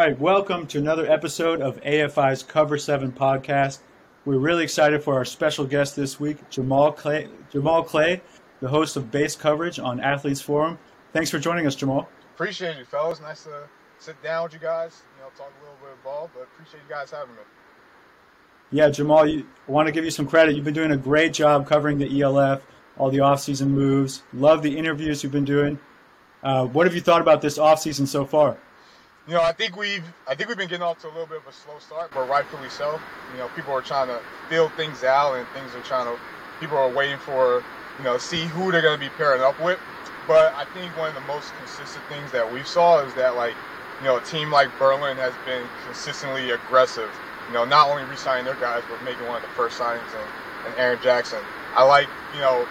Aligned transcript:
right, 0.00 0.18
welcome 0.18 0.66
to 0.66 0.78
another 0.78 1.06
episode 1.12 1.60
of 1.60 1.78
AFI's 1.82 2.42
Cover 2.42 2.78
7 2.78 3.12
podcast. 3.12 3.80
We're 4.24 4.38
really 4.38 4.64
excited 4.64 5.04
for 5.04 5.12
our 5.12 5.26
special 5.26 5.66
guest 5.66 5.94
this 5.94 6.18
week, 6.18 6.38
Jamal 6.48 6.90
Clay, 6.90 7.28
Jamal 7.52 7.82
Clay, 7.82 8.22
the 8.62 8.68
host 8.68 8.96
of 8.96 9.10
Base 9.10 9.36
Coverage 9.36 9.78
on 9.78 10.00
Athletes 10.00 10.40
Forum. 10.40 10.78
Thanks 11.12 11.28
for 11.28 11.38
joining 11.38 11.66
us, 11.66 11.74
Jamal. 11.74 12.08
Appreciate 12.34 12.78
you, 12.78 12.86
fellas. 12.86 13.20
Nice 13.20 13.44
to 13.44 13.68
sit 13.98 14.22
down 14.22 14.44
with 14.44 14.54
you 14.54 14.58
guys, 14.58 15.02
you 15.18 15.22
know, 15.22 15.28
talk 15.36 15.52
a 15.60 15.64
little 15.64 15.76
bit 15.82 15.92
of 15.92 16.02
ball, 16.02 16.30
but 16.32 16.44
appreciate 16.44 16.80
you 16.82 16.88
guys 16.88 17.10
having 17.10 17.34
me. 17.34 17.42
Yeah, 18.70 18.88
Jamal, 18.88 19.26
you, 19.26 19.46
I 19.68 19.70
want 19.70 19.86
to 19.86 19.92
give 19.92 20.06
you 20.06 20.10
some 20.10 20.26
credit. 20.26 20.56
You've 20.56 20.64
been 20.64 20.72
doing 20.72 20.92
a 20.92 20.96
great 20.96 21.34
job 21.34 21.68
covering 21.68 21.98
the 21.98 22.22
ELF, 22.22 22.62
all 22.96 23.10
the 23.10 23.18
offseason 23.18 23.66
moves. 23.66 24.22
Love 24.32 24.62
the 24.62 24.78
interviews 24.78 25.22
you've 25.22 25.32
been 25.32 25.44
doing. 25.44 25.78
Uh, 26.42 26.64
what 26.64 26.86
have 26.86 26.94
you 26.94 27.02
thought 27.02 27.20
about 27.20 27.42
this 27.42 27.58
offseason 27.58 28.08
so 28.08 28.24
far? 28.24 28.56
You 29.30 29.36
know, 29.36 29.42
I 29.42 29.52
think 29.52 29.76
we've 29.76 30.02
I 30.26 30.34
think 30.34 30.48
we've 30.48 30.58
been 30.58 30.66
getting 30.66 30.82
off 30.82 30.98
to 31.02 31.06
a 31.06 31.14
little 31.14 31.28
bit 31.28 31.36
of 31.38 31.46
a 31.46 31.52
slow 31.52 31.78
start, 31.78 32.10
but 32.12 32.28
rightfully 32.28 32.68
so. 32.68 33.00
You 33.30 33.38
know, 33.38 33.48
people 33.48 33.72
are 33.72 33.80
trying 33.80 34.08
to 34.08 34.24
feel 34.48 34.70
things 34.70 35.04
out, 35.04 35.34
and 35.34 35.48
things 35.50 35.72
are 35.76 35.82
trying 35.82 36.06
to. 36.06 36.20
People 36.58 36.76
are 36.76 36.90
waiting 36.90 37.16
for 37.20 37.62
you 37.96 38.02
know 38.02 38.18
see 38.18 38.46
who 38.46 38.72
they're 38.72 38.82
going 38.82 38.98
to 38.98 38.98
be 38.98 39.08
pairing 39.08 39.40
up 39.40 39.60
with. 39.60 39.78
But 40.26 40.52
I 40.56 40.64
think 40.64 40.96
one 40.96 41.10
of 41.10 41.14
the 41.14 41.20
most 41.20 41.54
consistent 41.54 42.04
things 42.08 42.32
that 42.32 42.50
we 42.50 42.64
saw 42.64 43.04
is 43.04 43.14
that 43.14 43.36
like 43.36 43.54
you 44.00 44.06
know 44.06 44.16
a 44.16 44.20
team 44.20 44.50
like 44.50 44.76
Berlin 44.80 45.16
has 45.18 45.36
been 45.46 45.70
consistently 45.84 46.50
aggressive. 46.50 47.14
You 47.46 47.54
know, 47.54 47.64
not 47.64 47.88
only 47.88 48.02
re-signing 48.02 48.46
their 48.46 48.56
guys, 48.56 48.82
but 48.88 49.00
making 49.04 49.28
one 49.28 49.36
of 49.36 49.42
the 49.42 49.48
first 49.54 49.78
signings 49.78 50.12
in, 50.12 50.72
in 50.72 50.76
Aaron 50.76 50.98
Jackson. 51.00 51.38
I 51.76 51.84
like 51.84 52.08
you 52.34 52.40
know 52.40 52.66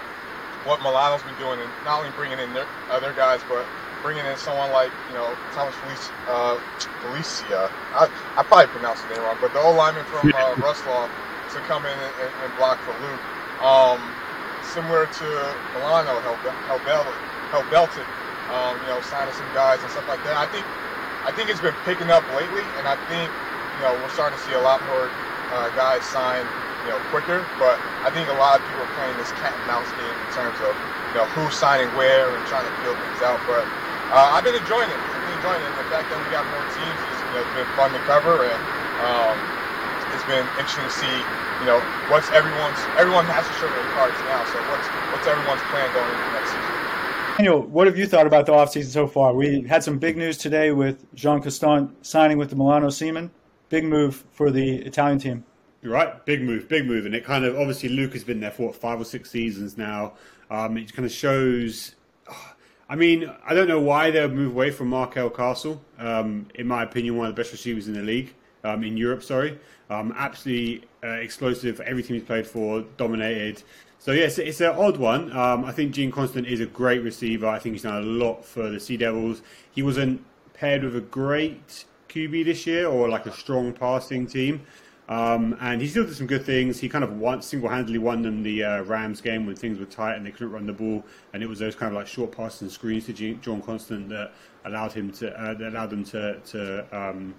what 0.65 0.81
Milano's 0.81 1.23
been 1.23 1.35
doing, 1.35 1.61
and 1.61 1.71
not 1.85 1.99
only 1.99 2.11
bringing 2.11 2.39
in 2.39 2.51
their 2.51 2.67
other 2.89 3.13
guys, 3.13 3.45
but 3.47 3.65
bringing 4.01 4.25
in 4.25 4.37
someone 4.37 4.71
like 4.71 4.93
you 5.07 5.13
know 5.13 5.37
Thomas 5.51 5.75
Felicia. 5.75 6.13
Uh, 6.27 6.59
Felicia. 6.99 7.71
I, 7.93 8.07
I 8.37 8.43
probably 8.43 8.67
pronounced 8.67 9.03
the 9.03 9.09
name 9.09 9.23
wrong, 9.23 9.37
but 9.39 9.53
the 9.53 9.59
old 9.59 9.77
lineman 9.77 10.05
from 10.05 10.31
uh, 10.33 10.55
Wrocław 10.55 11.09
to 11.49 11.61
come 11.61 11.85
in 11.85 11.99
and, 11.99 12.15
and, 12.19 12.35
and 12.39 12.55
block 12.55 12.81
for 12.83 12.93
Luke. 12.93 13.23
Um, 13.59 14.19
similar 14.61 15.07
to 15.07 15.59
Milano, 15.73 16.21
help 16.21 16.41
help 16.65 16.85
help 17.51 17.69
belted. 17.69 18.07
Um, 18.49 18.81
you 18.81 18.87
know, 18.87 19.01
signing 19.01 19.33
some 19.33 19.49
guys 19.51 19.83
and 19.83 19.91
stuff 19.91 20.07
like 20.07 20.23
that. 20.23 20.37
I 20.37 20.47
think 20.47 20.67
I 21.23 21.31
think 21.31 21.49
it's 21.49 21.61
been 21.61 21.75
picking 21.83 22.09
up 22.09 22.27
lately, 22.27 22.73
and 22.73 22.87
I 22.87 22.97
think 23.07 23.33
you 23.75 23.81
know 23.81 23.95
we're 23.95 24.09
starting 24.09 24.37
to 24.37 24.43
see 24.43 24.53
a 24.53 24.61
lot 24.61 24.83
more 24.83 25.13
uh, 25.49 25.69
guys 25.71 26.05
sign 26.05 26.51
you 26.83 26.89
know 26.89 26.99
quicker. 27.01 27.49
But 27.57 27.81
I 28.03 28.11
think 28.11 28.29
a 28.29 28.33
lot 28.33 28.57
of 28.59 28.65
people 28.65 28.83
are 28.83 28.87
playing 28.87 29.17
this 29.17 29.31
cat 29.31 29.55
and 29.57 29.65
mouse 29.65 29.93
game 29.93 30.19
in 30.21 30.27
terms 30.27 30.61
of 30.61 30.77
you 31.11 31.17
know 31.19 31.27
who's 31.27 31.55
signing 31.55 31.93
where 31.93 32.35
and 32.35 32.45
trying 32.45 32.65
to 32.65 32.71
feel 32.71 32.95
things 32.95 33.21
out. 33.21 33.43
But 33.45 33.69
uh, 34.09 34.33
I've 34.33 34.43
been 34.43 34.57
enjoying 34.57 34.89
it. 34.89 34.97
I've 34.97 35.21
been 35.21 35.37
enjoying 35.37 35.61
it. 35.61 35.71
The 35.77 35.87
fact 35.93 36.09
that 36.09 36.17
we 36.17 36.25
got 36.33 36.45
more 36.49 36.65
teams 36.73 36.99
is 37.13 37.17
you 37.29 37.31
know, 37.37 37.41
it's 37.45 37.55
been 37.55 37.71
fun 37.77 37.93
to 37.93 38.01
cover, 38.09 38.41
and 38.41 38.61
um, 39.05 39.37
it's 40.13 40.25
been 40.25 40.45
interesting 40.57 40.85
to 40.85 40.95
see. 40.97 41.15
You 41.61 41.67
know, 41.67 41.79
what's 42.09 42.31
everyone's 42.31 42.79
everyone 42.97 43.25
has 43.29 43.45
to 43.45 43.53
show 43.61 43.69
their 43.69 43.89
cards 43.93 44.17
now. 44.25 44.41
So 44.49 44.57
what's 44.71 44.87
what's 45.13 45.27
everyone's 45.27 45.61
plan 45.69 45.85
going 45.93 46.09
into 46.09 46.29
next 46.33 46.49
season? 46.49 46.79
Daniel, 47.37 47.61
what 47.61 47.87
have 47.87 47.97
you 47.97 48.07
thought 48.07 48.27
about 48.27 48.45
the 48.45 48.51
offseason 48.51 48.89
so 48.89 49.07
far? 49.07 49.33
We 49.33 49.61
had 49.61 49.83
some 49.83 49.99
big 49.99 50.17
news 50.17 50.37
today 50.37 50.71
with 50.71 51.05
Jean 51.15 51.41
Constant 51.41 52.05
signing 52.05 52.37
with 52.37 52.49
the 52.49 52.55
Milano 52.55 52.89
Seamen. 52.89 53.31
Big 53.69 53.85
move 53.85 54.25
for 54.31 54.51
the 54.51 54.77
Italian 54.77 55.19
team. 55.19 55.45
You're 55.81 55.93
right, 55.93 56.25
big 56.25 56.41
move, 56.41 56.67
big 56.67 56.85
move, 56.85 57.05
and 57.05 57.15
it 57.15 57.23
kind 57.23 57.45
of 57.45 57.57
obviously 57.57 57.89
Luke 57.89 58.13
has 58.13 58.23
been 58.25 58.41
there 58.41 58.51
for 58.51 58.67
what, 58.67 58.75
five 58.75 58.99
or 58.99 59.05
six 59.05 59.31
seasons 59.31 59.77
now. 59.77 60.13
Um, 60.49 60.77
it 60.77 60.91
kind 60.93 61.05
of 61.05 61.11
shows. 61.11 61.95
I 62.89 62.95
mean, 62.95 63.31
I 63.45 63.53
don't 63.53 63.67
know 63.67 63.79
why 63.79 64.09
they 64.09 64.19
would 64.19 64.33
move 64.33 64.51
away 64.51 64.71
from 64.71 64.87
Markel 64.89 65.29
Castle. 65.29 65.79
Um, 65.99 66.47
in 66.55 66.67
my 66.67 66.81
opinion, 66.81 67.17
one 67.17 67.27
of 67.27 67.35
the 67.35 67.39
best 67.39 67.51
receivers 67.51 67.87
in 67.87 67.93
the 67.93 68.01
league, 68.01 68.33
um, 68.63 68.83
in 68.83 68.97
Europe. 68.97 69.21
Sorry, 69.21 69.59
um, 69.91 70.11
absolutely 70.17 70.87
uh, 71.03 71.11
explosive. 71.11 71.79
Everything 71.81 72.15
he's 72.15 72.25
played 72.25 72.47
for, 72.47 72.81
dominated. 72.97 73.61
So 73.99 74.11
yes, 74.11 74.39
it's 74.39 74.59
an 74.61 74.75
odd 74.75 74.97
one. 74.97 75.31
Um, 75.37 75.65
I 75.65 75.71
think 75.71 75.93
Jean 75.93 76.09
Constant 76.09 76.47
is 76.47 76.61
a 76.61 76.65
great 76.65 77.03
receiver. 77.03 77.45
I 77.45 77.59
think 77.59 77.73
he's 77.73 77.83
done 77.83 78.01
a 78.01 78.05
lot 78.05 78.43
for 78.43 78.69
the 78.69 78.79
Sea 78.79 78.97
Devils. 78.97 79.43
He 79.71 79.83
wasn't 79.83 80.25
paired 80.53 80.83
with 80.83 80.95
a 80.95 81.01
great 81.01 81.85
QB 82.09 82.45
this 82.45 82.65
year 82.65 82.87
or 82.87 83.07
like 83.07 83.27
a 83.27 83.31
strong 83.31 83.71
passing 83.71 84.25
team. 84.25 84.65
Um, 85.09 85.57
and 85.59 85.81
he 85.81 85.87
still 85.87 86.05
did 86.05 86.15
some 86.15 86.27
good 86.27 86.45
things. 86.45 86.79
He 86.79 86.87
kind 86.87 87.03
of 87.03 87.17
won, 87.17 87.41
single-handedly 87.41 87.97
won 87.97 88.21
them 88.21 88.43
the 88.43 88.63
uh, 88.63 88.83
Rams 88.83 89.21
game 89.21 89.47
when 89.47 89.55
things 89.55 89.79
were 89.79 89.85
tight 89.85 90.15
and 90.15 90.23
they 90.25 90.29
couldn't 90.29 90.51
run 90.51 90.67
the 90.67 90.73
ball, 90.73 91.03
and 91.33 91.41
it 91.41 91.49
was 91.49 91.57
those 91.57 91.75
kind 91.75 91.91
of 91.91 91.97
like 91.97 92.05
short 92.05 92.31
passes 92.31 92.61
and 92.61 92.71
screens 92.71 93.07
to 93.07 93.13
Jean 93.13 93.61
Constant 93.61 94.07
that 94.09 94.31
allowed 94.65 94.93
him 94.93 95.11
to 95.13 95.31
uh, 95.41 95.55
that 95.55 95.69
allowed 95.69 95.89
them 95.89 96.03
to 96.05 96.39
to 96.39 96.85
um, 96.95 97.33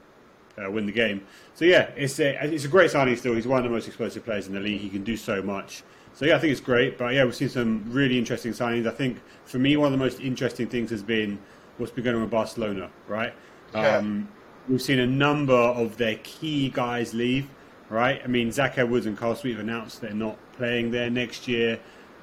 uh, 0.59 0.69
win 0.69 0.85
the 0.85 0.93
game. 0.93 1.23
So 1.55 1.65
yeah, 1.65 1.91
it's 1.97 2.19
a 2.19 2.45
it's 2.45 2.65
a 2.65 2.69
great 2.69 2.91
signing. 2.91 3.15
Still, 3.15 3.37
he's 3.37 3.47
one 3.47 3.59
of 3.59 3.65
the 3.65 3.71
most 3.71 3.87
explosive 3.87 4.25
players 4.25 4.49
in 4.49 4.55
the 4.55 4.61
league. 4.61 4.81
He 4.81 4.89
can 4.89 5.05
do 5.05 5.17
so 5.17 5.41
much. 5.41 5.85
So 6.13 6.25
yeah, 6.25 6.35
I 6.35 6.41
think 6.41 6.51
it's 6.51 6.61
great. 6.61 6.99
But 6.99 7.15
yeah, 7.15 7.25
we've 7.25 7.37
seen 7.37 7.49
some 7.49 7.85
really 7.87 8.19
interesting 8.19 8.51
signings. 8.51 8.89
I 8.89 8.91
think 8.91 9.21
for 9.45 9.59
me, 9.59 9.77
one 9.77 9.87
of 9.87 9.93
the 9.97 10.05
most 10.05 10.19
interesting 10.19 10.67
things 10.67 10.91
has 10.91 11.05
been 11.05 11.39
what's 11.79 11.93
been 11.93 12.03
going 12.03 12.17
on 12.17 12.23
with 12.23 12.33
Barcelona. 12.33 12.91
Right, 13.07 13.33
yeah. 13.73 13.99
um, 13.99 14.29
we've 14.69 14.83
seen 14.83 14.99
a 14.99 15.07
number 15.07 15.55
of 15.55 15.99
their 15.99 16.17
key 16.25 16.71
guys 16.71 17.15
leave. 17.15 17.49
Right, 17.91 18.23
I 18.23 18.29
mean 18.29 18.53
Zach 18.53 18.79
Edwards 18.79 19.07
and 19.07 19.19
Carl 19.19 19.35
Sweet 19.35 19.57
have 19.57 19.61
announced 19.61 20.01
they're 20.01 20.15
not 20.15 20.39
playing 20.53 20.93
there 20.93 21.11
next 21.11 21.49
year. 21.49 21.81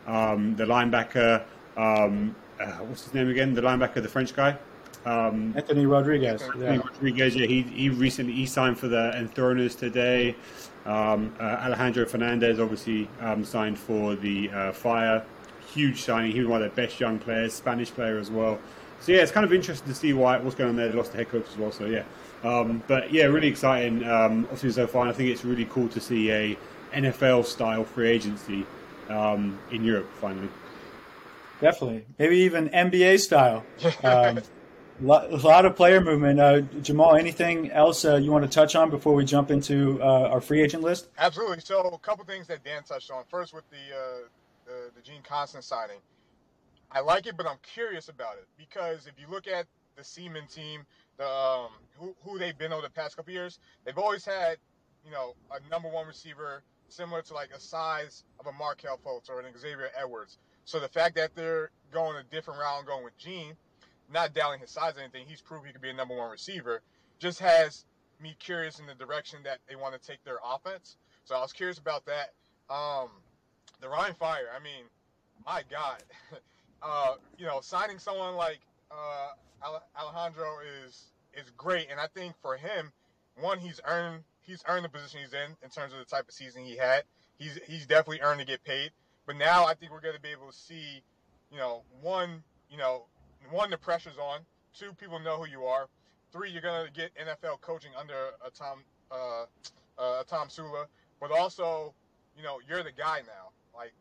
Um, 0.07 0.55
the 0.55 0.63
linebacker, 0.63 1.44
um, 1.75 2.33
uh, 2.57 2.72
what's 2.85 3.03
his 3.03 3.13
name 3.13 3.29
again? 3.29 3.53
The 3.53 3.61
linebacker, 3.61 4.01
the 4.01 4.07
French 4.07 4.33
guy. 4.33 4.57
Um, 5.05 5.53
Anthony 5.57 5.85
Rodriguez. 5.85 6.41
Anthony 6.41 6.63
yeah. 6.63 6.78
Rodriguez. 6.78 7.35
Yeah, 7.35 7.47
he 7.47 7.63
he 7.63 7.89
recently 7.89 8.31
he 8.31 8.45
signed 8.45 8.79
for 8.79 8.88
the 8.88 9.11
Enthroners 9.16 9.78
today. 9.78 10.38
Um, 10.85 11.35
uh, 11.38 11.44
Alejandro 11.44 12.05
Fernandez 12.05 12.61
obviously 12.61 13.09
um, 13.19 13.44
signed 13.44 13.78
for 13.78 14.16
the 14.16 14.49
uh, 14.51 14.72
Fire. 14.72 15.25
Huge 15.73 16.01
signing. 16.01 16.31
He 16.31 16.39
was 16.39 16.47
one 16.47 16.61
of 16.61 16.75
their 16.75 16.88
best 16.88 16.97
young 16.99 17.19
players, 17.19 17.53
Spanish 17.53 17.91
player 17.91 18.17
as 18.17 18.31
well. 18.31 18.57
So 19.01 19.11
yeah, 19.11 19.19
it's 19.19 19.34
kind 19.34 19.45
of 19.45 19.51
interesting 19.51 19.88
to 19.89 19.94
see 19.94 20.13
why 20.13 20.38
what's 20.38 20.55
going 20.55 20.69
on 20.69 20.75
there. 20.78 20.88
They 20.88 20.97
lost 20.97 21.11
the 21.11 21.17
head 21.17 21.29
coach 21.29 21.45
as 21.49 21.57
well. 21.57 21.73
So 21.73 21.85
yeah, 21.85 22.03
um, 22.43 22.83
but 22.87 23.11
yeah, 23.11 23.25
really 23.25 23.47
exciting. 23.47 24.03
Um, 24.03 24.43
obviously 24.45 24.71
so 24.71 24.87
far, 24.87 25.07
I 25.07 25.13
think 25.13 25.29
it's 25.29 25.45
really 25.45 25.65
cool 25.65 25.87
to 25.89 25.99
see 25.99 26.31
a 26.31 26.57
NFL 26.93 27.45
style 27.45 27.83
free 27.83 28.09
agency 28.09 28.65
um, 29.09 29.59
in 29.71 29.83
Europe 29.83 30.09
finally. 30.19 30.49
Definitely, 31.59 32.05
maybe 32.19 32.37
even 32.37 32.69
NBA 32.69 33.19
style. 33.19 33.65
Um, 34.03 34.41
a 34.99 35.37
lot 35.37 35.65
of 35.65 35.75
player 35.75 36.01
movement. 36.01 36.39
Uh, 36.39 36.61
Jamal, 36.81 37.15
anything 37.15 37.71
else 37.71 38.03
uh, 38.05 38.15
you 38.15 38.31
want 38.31 38.43
to 38.43 38.49
touch 38.49 38.75
on 38.75 38.89
before 38.89 39.13
we 39.13 39.25
jump 39.25 39.51
into 39.51 40.01
uh, 40.01 40.29
our 40.29 40.41
free 40.41 40.61
agent 40.61 40.83
list? 40.83 41.07
Absolutely. 41.17 41.59
So, 41.59 41.81
a 41.81 41.99
couple 41.99 42.25
things 42.25 42.47
that 42.47 42.63
Dan 42.63 42.83
touched 42.83 43.11
on. 43.11 43.23
First, 43.29 43.53
with 43.53 43.63
the 43.69 43.95
uh, 43.95 44.27
the, 44.65 44.91
the 44.95 45.01
Jean 45.01 45.21
Constant 45.23 45.63
signing, 45.63 45.97
I 46.91 47.01
like 47.01 47.27
it, 47.27 47.37
but 47.37 47.45
I'm 47.45 47.59
curious 47.61 48.09
about 48.09 48.35
it 48.37 48.47
because 48.57 49.07
if 49.07 49.13
you 49.19 49.27
look 49.29 49.47
at 49.47 49.67
the 49.95 50.03
Seaman 50.03 50.47
team, 50.47 50.85
the 51.17 51.28
um, 51.28 51.69
who, 51.97 52.16
who 52.23 52.38
they've 52.38 52.57
been 52.57 52.73
over 52.73 52.81
the 52.81 52.89
past 52.89 53.16
couple 53.16 53.33
years, 53.33 53.59
they've 53.85 53.97
always 53.97 54.23
had, 54.25 54.57
you 55.05 55.11
know, 55.11 55.35
a 55.51 55.69
number 55.69 55.89
one 55.89 56.07
receiver 56.07 56.63
similar 56.89 57.22
to 57.22 57.33
like 57.33 57.50
a 57.55 57.59
size 57.59 58.23
of 58.39 58.47
a 58.47 58.51
Markelle 58.53 59.00
Fultz 59.05 59.29
or 59.29 59.39
an 59.39 59.45
Xavier 59.57 59.89
Edwards. 60.00 60.38
So 60.66 60.79
the 60.79 60.88
fact 60.88 61.16
that 61.16 61.35
they're 61.35 61.72
going 61.91 62.17
a 62.17 62.23
different 62.23 62.59
route 62.59 62.79
and 62.79 62.88
going 62.88 63.03
with 63.03 63.17
Gene 63.17 63.55
not 64.11 64.33
doubting 64.33 64.59
his 64.59 64.72
size 64.72 64.95
or 64.97 65.01
anything. 65.01 65.25
He's 65.28 65.41
proved 65.41 65.66
he 65.66 65.72
could 65.72 65.81
be 65.81 65.89
a 65.89 65.94
number 65.94 66.16
one 66.16 66.29
receiver. 66.29 66.81
Just 67.19 67.39
has 67.39 67.85
me 68.22 68.35
curious 68.39 68.79
in 68.79 68.85
the 68.85 68.94
direction 68.94 69.39
that 69.44 69.59
they 69.67 69.75
want 69.75 69.99
to 69.99 70.07
take 70.07 70.23
their 70.23 70.39
offense. 70.44 70.97
So 71.25 71.35
I 71.35 71.41
was 71.41 71.53
curious 71.53 71.78
about 71.78 72.05
that. 72.05 72.34
Um, 72.69 73.09
the 73.81 73.89
Rhein 73.89 74.13
Fire. 74.13 74.49
I 74.55 74.63
mean, 74.63 74.84
my 75.45 75.63
God, 75.69 76.03
uh, 76.81 77.16
you 77.38 77.45
know, 77.45 77.59
signing 77.61 77.99
someone 77.99 78.35
like 78.35 78.59
uh, 78.91 79.31
Alejandro 79.63 80.59
is 80.85 81.11
is 81.33 81.49
great, 81.57 81.87
and 81.89 81.99
I 81.99 82.07
think 82.07 82.35
for 82.41 82.57
him, 82.57 82.91
one, 83.39 83.59
he's 83.59 83.79
earned 83.85 84.23
he's 84.41 84.63
earned 84.67 84.85
the 84.85 84.89
position 84.89 85.19
he's 85.21 85.33
in 85.33 85.55
in 85.63 85.69
terms 85.69 85.93
of 85.93 85.99
the 85.99 86.05
type 86.05 86.27
of 86.27 86.33
season 86.33 86.63
he 86.63 86.77
had. 86.77 87.03
He's 87.37 87.59
he's 87.67 87.85
definitely 87.85 88.21
earned 88.21 88.39
to 88.39 88.45
get 88.45 88.63
paid. 88.63 88.91
But 89.25 89.35
now 89.35 89.65
I 89.65 89.73
think 89.73 89.91
we're 89.91 90.01
going 90.01 90.15
to 90.15 90.21
be 90.21 90.29
able 90.29 90.47
to 90.47 90.57
see, 90.57 91.03
you 91.51 91.57
know, 91.57 91.83
one, 92.01 92.41
you 92.71 92.77
know, 92.77 93.03
one, 93.51 93.69
the 93.69 93.77
pressure's 93.77 94.17
on. 94.17 94.39
Two, 94.73 94.93
people 94.93 95.19
know 95.19 95.37
who 95.37 95.47
you 95.47 95.65
are. 95.65 95.87
Three, 96.31 96.51
you're 96.51 96.61
gonna 96.61 96.89
get 96.93 97.11
NFL 97.15 97.61
coaching 97.61 97.91
under 97.97 98.13
a 98.45 98.49
Tom 98.51 98.79
uh, 99.11 99.45
uh, 99.97 100.23
Tomsula, 100.29 100.85
but 101.19 101.31
also, 101.31 101.93
you 102.35 102.43
know, 102.43 102.59
you're 102.67 102.83
the 102.83 102.91
guy 102.91 103.21
now. 103.25 103.49
Like, 103.73 103.93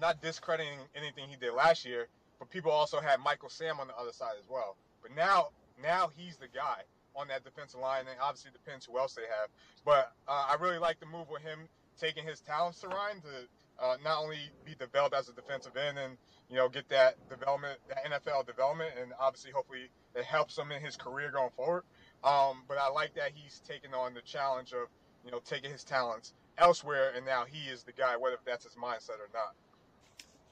not 0.00 0.20
discrediting 0.20 0.78
anything 0.94 1.28
he 1.28 1.36
did 1.36 1.54
last 1.54 1.84
year, 1.84 2.08
but 2.38 2.50
people 2.50 2.70
also 2.70 3.00
had 3.00 3.20
Michael 3.20 3.48
Sam 3.48 3.80
on 3.80 3.88
the 3.88 3.96
other 3.96 4.12
side 4.12 4.34
as 4.38 4.48
well. 4.48 4.76
But 5.02 5.14
now, 5.14 5.48
now 5.82 6.10
he's 6.16 6.36
the 6.36 6.48
guy 6.48 6.82
on 7.14 7.28
that 7.28 7.44
defensive 7.44 7.80
line, 7.80 8.00
and 8.00 8.16
obviously 8.20 8.50
depends 8.52 8.84
who 8.84 8.98
else 8.98 9.14
they 9.14 9.22
have. 9.22 9.48
But 9.84 10.12
uh, 10.28 10.46
I 10.50 10.56
really 10.60 10.78
like 10.78 11.00
the 11.00 11.06
move 11.06 11.28
with 11.30 11.42
him 11.42 11.68
taking 11.98 12.24
his 12.24 12.40
talents 12.40 12.80
to 12.80 12.88
Rhein 12.88 13.22
to 13.22 13.84
uh, 13.84 13.96
not 14.04 14.22
only 14.22 14.38
be 14.64 14.74
developed 14.78 15.14
as 15.14 15.28
a 15.28 15.32
defensive 15.32 15.76
end 15.76 15.98
and 15.98 16.16
you 16.48 16.56
know, 16.56 16.68
get 16.68 16.88
that 16.88 17.16
development, 17.28 17.78
that 17.88 18.04
NFL 18.04 18.46
development, 18.46 18.92
and 19.00 19.12
obviously, 19.18 19.50
hopefully, 19.50 19.90
it 20.14 20.24
helps 20.24 20.56
him 20.56 20.70
in 20.70 20.80
his 20.80 20.96
career 20.96 21.30
going 21.30 21.50
forward. 21.56 21.82
Um, 22.22 22.62
but 22.68 22.78
I 22.78 22.88
like 22.88 23.14
that 23.14 23.32
he's 23.34 23.60
taking 23.66 23.92
on 23.94 24.14
the 24.14 24.22
challenge 24.22 24.72
of 24.72 24.88
you 25.24 25.30
know 25.30 25.40
taking 25.44 25.70
his 25.70 25.84
talents 25.84 26.34
elsewhere, 26.58 27.12
and 27.16 27.26
now 27.26 27.44
he 27.46 27.68
is 27.68 27.82
the 27.82 27.92
guy, 27.92 28.16
whether 28.16 28.36
that's 28.44 28.64
his 28.64 28.74
mindset 28.74 29.18
or 29.18 29.28
not. 29.34 29.54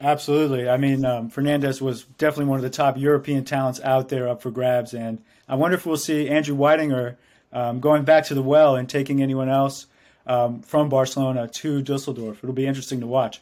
Absolutely. 0.00 0.69
I 0.69 0.76
mean, 0.76 1.05
um, 1.05 1.31
Fernandez 1.31 1.81
was 1.81 2.05
definitely 2.19 2.46
one 2.46 2.58
of 2.58 2.62
the 2.62 2.70
top 2.70 2.99
European 2.99 3.44
talents 3.44 3.81
out 3.81 4.08
there 4.08 4.29
up 4.29 4.43
for 4.43 4.50
grabs, 4.50 4.93
and 4.93 5.23
I 5.49 5.55
wonder 5.55 5.76
if 5.76 5.87
we'll 5.87 5.96
see 5.96 6.29
Andrew 6.29 6.56
Whitinger 6.56 7.17
um, 7.52 7.81
going 7.81 8.05
back 8.05 8.25
to 8.26 8.35
the 8.35 8.43
well 8.43 8.76
and 8.76 8.88
taking 8.88 9.23
anyone 9.23 9.49
else 9.49 9.87
um, 10.26 10.62
from 10.62 10.88
Barcelona 10.88 11.49
to 11.49 11.81
Dusseldorf. 11.81 12.38
It'll 12.43 12.55
be 12.55 12.67
interesting 12.67 13.00
to 13.00 13.06
watch. 13.06 13.41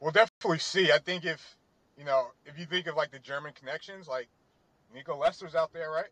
We'll 0.00 0.12
definitely 0.12 0.58
see. 0.58 0.90
I 0.90 0.98
think 0.98 1.24
if 1.24 1.56
you 1.98 2.04
know, 2.04 2.28
if 2.44 2.58
you 2.58 2.66
think 2.66 2.86
of 2.86 2.96
like 2.96 3.10
the 3.10 3.18
German 3.18 3.52
connections, 3.52 4.08
like 4.08 4.28
Nico 4.92 5.16
Lester's 5.16 5.54
out 5.54 5.72
there, 5.72 5.90
right? 5.90 6.10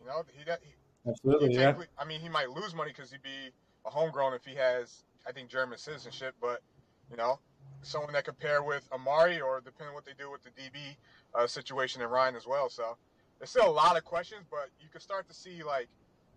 You 0.00 0.06
know, 0.06 0.22
he, 0.32 0.44
he 0.44 1.10
absolutely. 1.10 1.54
Yeah. 1.54 1.74
I 1.98 2.04
mean, 2.04 2.20
he 2.20 2.28
might 2.28 2.50
lose 2.50 2.74
money 2.74 2.92
because 2.94 3.10
he'd 3.10 3.22
be 3.22 3.52
a 3.84 3.90
homegrown 3.90 4.34
if 4.34 4.44
he 4.44 4.54
has, 4.54 5.04
I 5.26 5.32
think, 5.32 5.48
German 5.50 5.78
citizenship. 5.78 6.34
But 6.40 6.62
you 7.10 7.16
know, 7.16 7.38
someone 7.84 8.12
that 8.12 8.24
could 8.24 8.38
pair 8.38 8.62
with 8.62 8.88
Amari 8.92 9.40
or 9.40 9.60
depending 9.60 9.88
on 9.88 9.94
what 9.94 10.04
they 10.04 10.12
do 10.18 10.30
with 10.30 10.42
the 10.42 10.50
DB 10.50 10.96
uh, 11.34 11.46
situation 11.46 12.02
and 12.02 12.10
Ryan 12.10 12.36
as 12.36 12.46
well. 12.46 12.68
So 12.68 12.96
there's 13.38 13.50
still 13.50 13.68
a 13.68 13.70
lot 13.70 13.96
of 13.96 14.04
questions, 14.04 14.42
but 14.50 14.70
you 14.80 14.88
can 14.90 15.00
start 15.00 15.28
to 15.28 15.34
see 15.34 15.62
like 15.62 15.88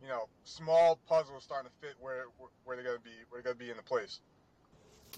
you 0.01 0.07
know 0.07 0.27
small 0.43 0.99
puzzles 1.07 1.43
starting 1.43 1.71
to 1.71 1.87
fit 1.87 1.95
where 1.99 2.25
where 2.65 2.75
they're 2.75 2.85
gonna 2.85 2.99
be 2.99 3.11
where 3.29 3.41
they're 3.41 3.53
gonna 3.53 3.63
be 3.63 3.71
in 3.71 3.77
the 3.77 3.83
place. 3.83 4.19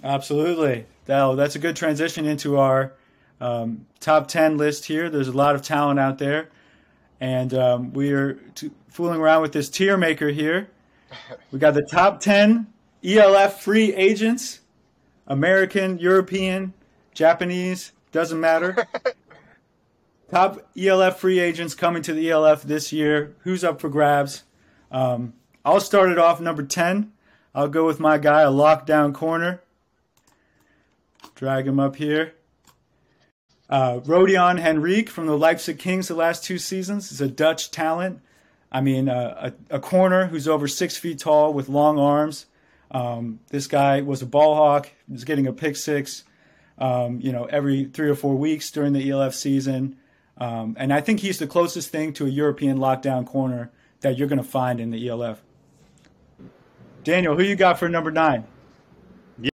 Absolutely. 0.04 0.86
Now, 1.08 1.36
that's 1.36 1.56
a 1.56 1.60
good 1.60 1.76
transition 1.76 2.26
into 2.26 2.58
our 2.58 2.94
um, 3.42 3.86
top 4.00 4.28
10 4.28 4.58
list 4.58 4.86
here. 4.86 5.10
There's 5.10 5.28
a 5.28 5.34
lot 5.34 5.56
of 5.56 5.62
talent 5.62 6.00
out 6.00 6.18
there. 6.20 6.50
And 7.20 7.54
um, 7.54 7.94
we're 7.94 8.36
t- 8.56 8.72
fooling 8.88 9.20
around 9.20 9.42
with 9.42 9.52
this 9.52 9.70
tier 9.70 9.98
maker 9.98 10.30
here. 10.30 10.70
We 11.52 11.58
got 11.58 11.74
the 11.74 11.82
top 11.82 12.20
10 12.20 12.68
ELF 13.04 13.62
free 13.62 13.94
agents 13.96 14.60
American, 15.30 16.00
European, 16.00 16.74
Japanese, 17.14 17.92
doesn't 18.12 18.40
matter. 18.40 18.88
top 20.31 20.68
ELF 20.78 21.20
free 21.20 21.40
agents 21.40 21.76
coming 21.76 22.02
to 22.02 22.14
the 22.14 22.30
ELF 22.30 22.64
this 22.64 22.92
year. 22.92 23.36
Who's 23.42 23.64
up 23.64 23.80
for 23.80 23.90
grabs? 23.90 24.44
Um, 24.92 25.34
I'll 25.64 25.80
start 25.80 26.10
it 26.10 26.18
off 26.18 26.42
number 26.42 26.64
10. 26.64 27.12
I'll 27.54 27.68
go 27.68 27.86
with 27.86 28.00
my 28.00 28.18
guy, 28.18 28.42
a 28.42 28.52
lockdown 28.52 29.14
corner. 29.14 29.62
Drag 31.36 31.68
him 31.68 31.80
up 31.80 31.96
here. 31.96 32.34
Uh, 33.70 34.00
Rodion 34.00 34.60
Henrique 34.60 35.10
from 35.10 35.28
the 35.28 35.38
Leipzig 35.38 35.78
Kings 35.78 36.08
the 36.08 36.16
last 36.16 36.44
two 36.44 36.58
seasons 36.58 37.12
is 37.12 37.22
a 37.22 37.28
Dutch 37.28 37.70
talent. 37.70 38.20
I 38.72 38.82
mean, 38.82 39.10
uh, 39.10 39.52
a, 39.70 39.75
a, 39.75 39.80
corner 39.80 40.28
who's 40.28 40.48
over 40.48 40.68
six 40.68 40.98
feet 40.98 41.20
tall 41.20 41.54
with 41.54 41.70
long 41.70 41.98
arms. 42.00 42.46
Um, 42.91 43.39
this 43.50 43.68
guy 43.68 44.01
was 44.01 44.21
a 44.21 44.25
ball 44.25 44.56
hawk. 44.56 44.89
Was 45.07 45.24
getting 45.24 45.47
a 45.47 45.53
pick 45.53 45.75
six, 45.75 46.24
um, 46.77 47.19
you 47.21 47.31
know, 47.31 47.45
every 47.45 47.86
three 47.86 48.09
or 48.09 48.15
four 48.15 48.36
weeks 48.36 48.71
during 48.71 48.94
the 48.94 49.09
ELF 49.09 49.33
season. 49.33 49.97
Um, 50.38 50.75
and 50.80 50.94
I 50.94 51.01
think 51.01 51.19
he's 51.19 51.39
the 51.39 51.47
closest 51.47 51.89
thing 51.89 52.13
to 52.13 52.25
a 52.25 52.30
European 52.30 52.77
lockdown 52.77 53.25
corner 53.25 53.71
that 54.01 54.18
you're 54.18 54.27
going 54.27 54.41
to 54.41 54.47
find 54.47 54.80
in 54.80 54.91
the 54.91 55.09
ELF. 55.09 55.41
Daniel, 57.03 57.36
who 57.36 57.44
you 57.44 57.56
got 57.56 57.80
for 57.80 57.89
number 57.89 58.12
nine? 58.12 58.45
Yeah, 59.41 59.50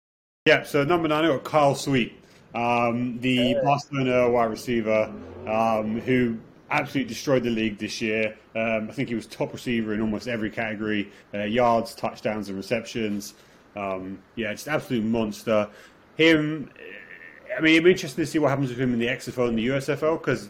yeah 0.45 0.63
so 0.63 0.83
number 0.83 1.07
nine, 1.07 1.23
I 1.25 1.29
got 1.29 1.43
Kyle 1.43 1.75
Sweet 1.75 2.19
um, 2.53 3.19
the 3.19 3.55
Barcelona 3.63 4.29
wide 4.29 4.45
receiver 4.45 5.11
um, 5.47 5.99
who 6.01 6.37
absolutely 6.73 7.07
destroyed 7.07 7.43
the 7.43 7.49
league 7.49 7.77
this 7.77 8.01
year. 8.01 8.35
Um, 8.55 8.89
I 8.89 8.93
think 8.93 9.09
he 9.09 9.15
was 9.15 9.27
top 9.27 9.53
receiver 9.53 9.93
in 9.93 10.01
almost 10.01 10.27
every 10.27 10.49
category: 10.49 11.11
uh, 11.33 11.43
yards, 11.43 11.95
touchdowns, 11.95 12.49
and 12.49 12.57
receptions. 12.57 13.35
Um, 13.75 14.19
yeah, 14.35 14.51
just 14.51 14.67
absolute 14.67 15.03
monster. 15.03 15.69
Him, 16.17 16.69
I 17.57 17.61
mean, 17.61 17.73
it'd 17.73 17.85
be 17.85 17.91
interesting 17.91 18.23
to 18.25 18.29
see 18.29 18.39
what 18.39 18.49
happens 18.49 18.69
with 18.69 18.79
him 18.79 18.93
in 18.93 18.99
the 18.99 19.07
XFL 19.07 19.49
and 19.49 19.57
the 19.57 19.67
USFL 19.67 20.19
because 20.19 20.49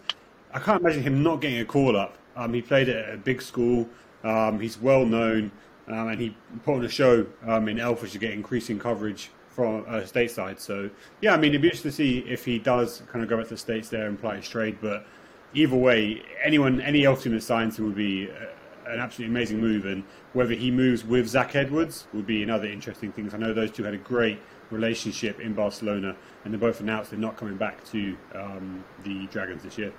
I 0.54 0.60
can't 0.60 0.82
imagine 0.82 1.04
him 1.04 1.24
not 1.24 1.42
getting 1.42 1.60
a 1.60 1.66
call 1.66 1.96
up. 1.96 2.18
Um, 2.36 2.54
he 2.54 2.62
played 2.62 2.90
at 2.90 3.14
a 3.14 3.18
big 3.18 3.42
school. 3.42 3.88
Um, 4.24 4.60
he's 4.60 4.80
well 4.80 5.06
known, 5.06 5.52
and 5.88 6.20
he 6.20 6.36
put 6.64 6.76
on 6.76 6.86
a 6.86 6.90
show 6.90 7.26
in 7.46 7.80
Elfish 7.80 8.14
to 8.14 8.18
get 8.18 8.32
increasing 8.32 8.80
coverage 8.80 9.30
from 9.50 9.86
uh, 9.88 10.02
stateside. 10.02 10.60
So 10.60 10.90
yeah, 11.22 11.34
I 11.34 11.38
mean, 11.38 11.52
it'd 11.52 11.62
be 11.62 11.68
interesting 11.68 11.92
to 11.92 11.96
see 11.96 12.20
if 12.20 12.46
he 12.46 12.60
does 12.60 13.04
kind 13.12 13.24
of 13.24 13.30
go 13.30 13.38
back 13.38 13.48
to 13.48 13.54
the 13.54 13.58
states 13.58 13.90
there 13.90 14.08
and 14.08 14.20
play 14.20 14.42
trade. 14.42 14.78
But 14.82 15.06
either 15.54 15.76
way, 15.76 16.22
anyone, 16.44 16.82
any 16.82 17.06
else 17.06 17.24
team 17.24 17.34
that 17.34 17.42
signs 17.42 17.78
him 17.78 17.86
would 17.86 17.96
be 17.96 18.30
uh, 18.30 18.92
an 18.92 19.00
absolutely 19.00 19.34
amazing 19.36 19.60
move. 19.60 19.86
And 19.86 20.04
whether 20.34 20.54
he 20.54 20.72
moves 20.72 21.04
with 21.04 21.28
Zach 21.28 21.56
Edwards 21.56 22.08
would 22.14 22.28
be 22.28 22.44
another 22.44 22.68
interesting 22.68 23.12
thing. 23.12 23.30
I 23.34 23.38
know 23.38 23.54
those 23.54 23.72
two 23.72 23.84
had 23.84 23.94
a 23.94 23.98
great 23.98 24.40
relationship 24.70 25.40
in 25.40 25.54
Barcelona, 25.54 26.16
and 26.44 26.54
they 26.54 26.58
both 26.58 26.80
announced 26.80 27.12
they're 27.12 27.20
not 27.20 27.38
coming 27.38 27.58
back 27.58 27.84
to 27.92 28.18
um, 28.34 28.84
the 29.04 29.28
Dragons 29.28 29.64
this 29.64 29.78
year. 29.78 29.94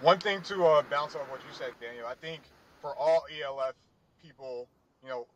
One 0.00 0.18
thing 0.18 0.40
to 0.42 0.64
uh, 0.64 0.82
bounce 0.90 1.14
off 1.14 1.30
what 1.30 1.40
you 1.40 1.52
said, 1.52 1.70
Daniel, 1.80 2.06
I 2.06 2.14
think 2.14 2.42
for 2.80 2.94
all 2.96 3.24
ELF 3.30 3.74
people, 4.22 4.68
you 5.02 5.08
know, 5.08 5.26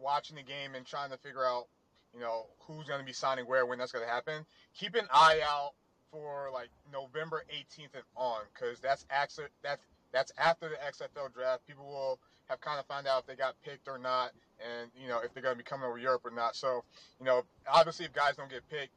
watching 0.00 0.36
the 0.36 0.42
game 0.42 0.74
and 0.74 0.86
trying 0.86 1.10
to 1.10 1.16
figure 1.16 1.44
out 1.44 1.66
you 2.14 2.20
know, 2.20 2.46
who's 2.60 2.86
going 2.86 3.00
to 3.00 3.06
be 3.06 3.12
signing 3.12 3.46
where, 3.46 3.66
when 3.66 3.78
that's 3.78 3.92
going 3.92 4.04
to 4.04 4.10
happen. 4.10 4.44
Keep 4.74 4.94
an 4.94 5.06
eye 5.12 5.40
out 5.44 5.72
for 6.10 6.50
like 6.52 6.68
November 6.92 7.44
18th 7.52 7.94
and 7.94 8.04
on, 8.16 8.40
because 8.54 8.80
that's 8.80 9.06
after 9.10 9.50
that's 9.62 9.82
that's 10.12 10.32
after 10.38 10.68
the 10.68 10.76
XFL 10.76 11.32
draft. 11.32 11.66
People 11.66 11.86
will 11.86 12.18
have 12.48 12.60
kind 12.60 12.80
of 12.80 12.86
found 12.86 13.06
out 13.06 13.20
if 13.20 13.26
they 13.26 13.36
got 13.36 13.54
picked 13.64 13.88
or 13.88 13.98
not, 13.98 14.32
and 14.58 14.90
you 15.00 15.08
know 15.08 15.20
if 15.24 15.32
they're 15.32 15.42
going 15.42 15.54
to 15.54 15.58
be 15.58 15.64
coming 15.64 15.86
over 15.86 15.98
Europe 15.98 16.22
or 16.24 16.30
not. 16.30 16.56
So, 16.56 16.84
you 17.18 17.26
know, 17.26 17.44
obviously 17.70 18.06
if 18.06 18.12
guys 18.12 18.36
don't 18.36 18.50
get 18.50 18.68
picked, 18.68 18.92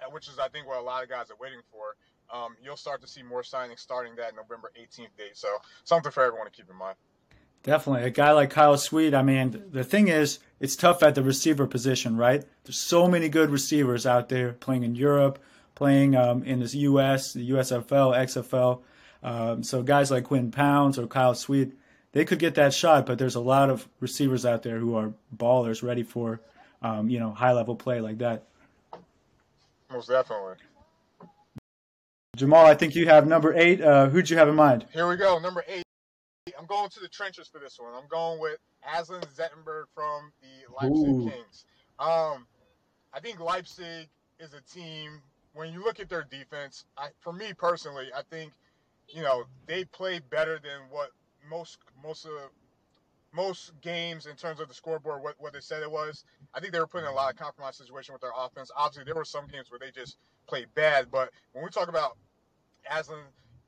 uh, 0.00 0.10
which 0.10 0.28
is 0.28 0.38
I 0.38 0.48
think 0.48 0.66
what 0.66 0.78
a 0.78 0.82
lot 0.82 1.02
of 1.02 1.08
guys 1.08 1.30
are 1.30 1.36
waiting 1.40 1.60
for, 1.70 1.96
um, 2.32 2.56
you'll 2.64 2.76
start 2.76 3.00
to 3.02 3.08
see 3.08 3.22
more 3.22 3.42
signings 3.42 3.80
starting 3.80 4.16
that 4.16 4.34
November 4.34 4.72
18th 4.80 5.08
date. 5.18 5.34
So 5.34 5.48
something 5.84 6.10
for 6.10 6.22
everyone 6.22 6.46
to 6.46 6.52
keep 6.52 6.70
in 6.70 6.76
mind. 6.76 6.96
Definitely. 7.62 8.08
A 8.08 8.10
guy 8.10 8.32
like 8.32 8.50
Kyle 8.50 8.76
Sweet, 8.76 9.14
I 9.14 9.22
mean, 9.22 9.62
the 9.70 9.84
thing 9.84 10.08
is, 10.08 10.40
it's 10.58 10.74
tough 10.74 11.02
at 11.02 11.14
the 11.14 11.22
receiver 11.22 11.66
position, 11.66 12.16
right? 12.16 12.44
There's 12.64 12.78
so 12.78 13.06
many 13.06 13.28
good 13.28 13.50
receivers 13.50 14.04
out 14.04 14.28
there 14.28 14.52
playing 14.52 14.82
in 14.82 14.96
Europe, 14.96 15.38
playing 15.74 16.16
um, 16.16 16.42
in 16.44 16.60
the 16.60 16.66
US, 16.66 17.32
the 17.32 17.50
USFL, 17.50 18.16
XFL. 18.16 18.80
Um, 19.22 19.62
so 19.62 19.82
guys 19.82 20.10
like 20.10 20.24
Quinn 20.24 20.50
Pounds 20.50 20.98
or 20.98 21.06
Kyle 21.06 21.34
Sweet, 21.34 21.72
they 22.12 22.24
could 22.24 22.38
get 22.38 22.56
that 22.56 22.74
shot, 22.74 23.06
but 23.06 23.18
there's 23.18 23.36
a 23.36 23.40
lot 23.40 23.70
of 23.70 23.88
receivers 24.00 24.44
out 24.44 24.62
there 24.62 24.78
who 24.78 24.96
are 24.96 25.12
ballers 25.34 25.82
ready 25.82 26.02
for, 26.02 26.40
um, 26.82 27.08
you 27.08 27.18
know, 27.18 27.30
high 27.30 27.52
level 27.52 27.74
play 27.74 28.00
like 28.00 28.18
that. 28.18 28.44
Most 29.90 30.08
definitely. 30.08 30.56
Jamal, 32.34 32.64
I 32.64 32.74
think 32.74 32.94
you 32.94 33.06
have 33.06 33.26
number 33.26 33.54
eight. 33.54 33.80
Uh, 33.80 34.08
who'd 34.08 34.28
you 34.30 34.38
have 34.38 34.48
in 34.48 34.54
mind? 34.54 34.86
Here 34.92 35.06
we 35.06 35.16
go. 35.16 35.38
Number 35.38 35.64
eight. 35.68 35.84
I'm 36.58 36.66
going 36.66 36.88
to 36.90 37.00
the 37.00 37.08
trenches 37.08 37.46
for 37.46 37.58
this 37.58 37.78
one. 37.78 37.92
I'm 37.94 38.08
going 38.08 38.40
with 38.40 38.58
Aslan 38.96 39.22
Zettenberg 39.22 39.84
from 39.94 40.32
the 40.40 40.72
Leipzig 40.74 41.08
Ooh. 41.08 41.30
Kings. 41.30 41.66
Um, 41.98 42.46
I 43.12 43.20
think 43.20 43.38
Leipzig 43.38 44.08
is 44.38 44.54
a 44.54 44.60
team. 44.62 45.20
When 45.54 45.72
you 45.72 45.84
look 45.84 46.00
at 46.00 46.08
their 46.08 46.24
defense, 46.24 46.84
I, 46.96 47.08
for 47.20 47.32
me 47.32 47.52
personally, 47.52 48.08
I 48.16 48.22
think 48.30 48.52
you 49.08 49.22
know 49.22 49.44
they 49.66 49.84
play 49.84 50.20
better 50.30 50.58
than 50.62 50.88
what 50.90 51.10
most 51.48 51.78
most 52.02 52.24
of 52.24 52.32
most 53.34 53.72
games 53.80 54.26
in 54.26 54.36
terms 54.36 54.60
of 54.60 54.68
the 54.68 54.74
scoreboard 54.74 55.22
what, 55.22 55.34
what 55.38 55.52
they 55.52 55.60
said 55.60 55.82
it 55.82 55.90
was. 55.90 56.24
I 56.54 56.60
think 56.60 56.72
they 56.72 56.80
were 56.80 56.86
putting 56.86 57.08
a 57.08 57.12
lot 57.12 57.32
of 57.32 57.38
compromise 57.38 57.76
situation 57.76 58.12
with 58.12 58.20
their 58.20 58.32
offense. 58.36 58.70
Obviously, 58.76 59.04
there 59.04 59.14
were 59.14 59.24
some 59.24 59.46
games 59.46 59.70
where 59.70 59.78
they 59.78 59.90
just 59.90 60.16
played 60.46 60.68
bad, 60.74 61.10
but 61.10 61.30
when 61.52 61.64
we 61.64 61.70
talk 61.70 61.88
about 61.88 62.16
Aslan 62.90 63.24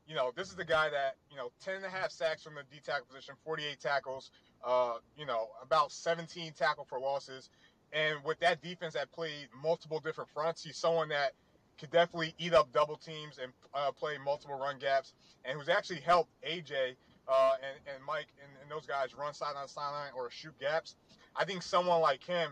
you 0.07 0.15
know, 0.15 0.31
this 0.35 0.49
is 0.49 0.55
the 0.55 0.65
guy 0.65 0.89
that, 0.89 1.15
you 1.29 1.37
know, 1.37 1.51
10 1.63 1.75
and 1.75 1.85
a 1.85 1.89
half 1.89 2.11
sacks 2.11 2.43
from 2.43 2.55
the 2.55 2.61
D 2.71 2.79
tackle 2.83 3.07
position, 3.07 3.35
48 3.43 3.79
tackles, 3.79 4.31
uh, 4.63 4.93
you 5.17 5.25
know, 5.25 5.47
about 5.63 5.91
17 5.91 6.53
tackle 6.53 6.85
for 6.85 6.99
losses. 6.99 7.49
And 7.91 8.17
with 8.23 8.39
that 8.39 8.61
defense 8.61 8.93
that 8.93 9.11
played 9.11 9.47
multiple 9.61 9.99
different 9.99 10.29
fronts, 10.29 10.63
he's 10.63 10.77
someone 10.77 11.09
that 11.09 11.33
could 11.79 11.91
definitely 11.91 12.33
eat 12.37 12.53
up 12.53 12.71
double 12.71 12.95
teams 12.95 13.39
and 13.41 13.51
uh, 13.73 13.91
play 13.91 14.17
multiple 14.23 14.57
run 14.57 14.77
gaps, 14.79 15.13
and 15.43 15.57
who's 15.57 15.69
actually 15.69 15.99
helped 15.99 16.31
AJ 16.43 16.95
uh, 17.27 17.53
and, 17.55 17.95
and 17.95 18.03
Mike 18.05 18.27
and, 18.41 18.51
and, 18.61 18.71
those 18.71 18.85
guys 18.85 19.15
run 19.17 19.33
side 19.33 19.55
on 19.57 19.67
sideline 19.67 20.11
or 20.15 20.29
shoot 20.29 20.57
gaps. 20.59 20.95
I 21.35 21.43
think 21.43 21.63
someone 21.63 21.99
like 22.01 22.23
him, 22.23 22.51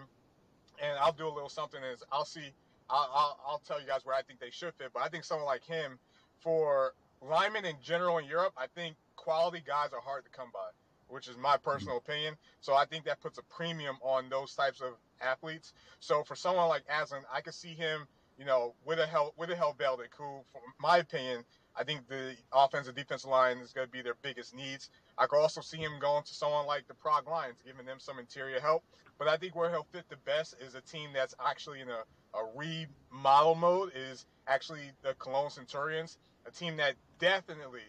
and 0.82 0.98
I'll 1.00 1.14
do 1.14 1.28
a 1.28 1.34
little 1.34 1.50
something 1.50 1.82
is 1.84 2.04
I'll 2.12 2.26
see, 2.26 2.52
I'll, 2.90 3.10
I'll, 3.14 3.40
I'll 3.48 3.62
tell 3.68 3.80
you 3.80 3.88
guys 3.88 4.02
where 4.04 4.16
I 4.16 4.24
think 4.24 4.40
they 4.40 4.50
should 4.50 4.74
fit, 4.74 4.90
but 4.94 5.04
I 5.04 5.10
think 5.10 5.24
someone 5.24 5.46
like 5.46 5.64
him 5.64 6.00
for 6.40 6.94
linemen 7.22 7.66
in 7.66 7.76
general 7.84 8.18
in 8.18 8.26
Europe, 8.26 8.54
I 8.58 8.68
think 8.68 8.96
quality 9.16 9.64
guys 9.66 9.94
are 9.94 10.02
hard 10.02 10.26
to 10.26 10.32
come 10.32 10.50
by, 10.54 10.70
which 11.08 11.28
is 11.28 11.38
my 11.38 11.58
personal 11.58 11.98
opinion. 11.98 12.36
So 12.60 12.74
I 12.74 12.86
think 12.86 13.06
that 13.06 13.22
puts 13.22 13.38
a 13.38 13.44
premium 13.44 13.98
on 14.02 14.30
those 14.30 14.56
types 14.56 14.82
of 14.82 14.94
athletes. 15.22 15.74
So 16.00 16.24
for 16.24 16.36
someone 16.36 16.68
like 16.68 16.84
Aslan, 16.90 17.24
I 17.32 17.42
could 17.42 17.54
see 17.54 17.74
him, 17.74 18.08
you 18.38 18.46
know, 18.46 18.74
with 18.86 19.00
a 19.00 19.06
hell 19.06 19.34
with 19.38 19.50
a 19.50 19.56
Helvetic, 19.56 20.14
who, 20.18 20.42
for 20.52 20.62
my 20.80 20.98
opinion, 20.98 21.44
I 21.76 21.84
think 21.84 22.08
the 22.08 22.36
offensive 22.52 22.96
defensive 22.96 23.30
line 23.30 23.58
is 23.58 23.74
going 23.74 23.88
to 23.88 23.92
be 23.92 24.02
their 24.02 24.16
biggest 24.22 24.56
needs. 24.56 24.90
I 25.18 25.26
could 25.26 25.40
also 25.40 25.62
see 25.62 25.78
him 25.78 25.94
going 26.00 26.24
to 26.24 26.34
someone 26.34 26.66
like 26.66 26.88
the 26.88 26.94
Prague 26.94 27.28
Lions, 27.28 27.62
giving 27.66 27.86
them 27.86 28.00
some 28.00 28.20
interior 28.20 28.60
help. 28.60 28.84
But 29.18 29.28
I 29.28 29.38
think 29.38 29.56
where 29.56 29.70
he'll 29.70 29.88
fit 29.92 30.06
the 30.10 30.18
best 30.18 30.56
is 30.60 30.76
a 30.76 30.82
team 30.82 31.12
that's 31.14 31.36
actually 31.44 31.82
in 31.82 31.90
a, 31.90 32.04
a 32.38 32.46
remodel 32.56 33.56
mode 33.56 33.92
is 33.96 34.26
actually 34.48 34.92
the 35.02 35.14
Cologne 35.16 35.50
Centurions, 35.50 36.18
a 36.46 36.52
team 36.52 36.78
that 36.78 36.96
definitely, 37.20 37.82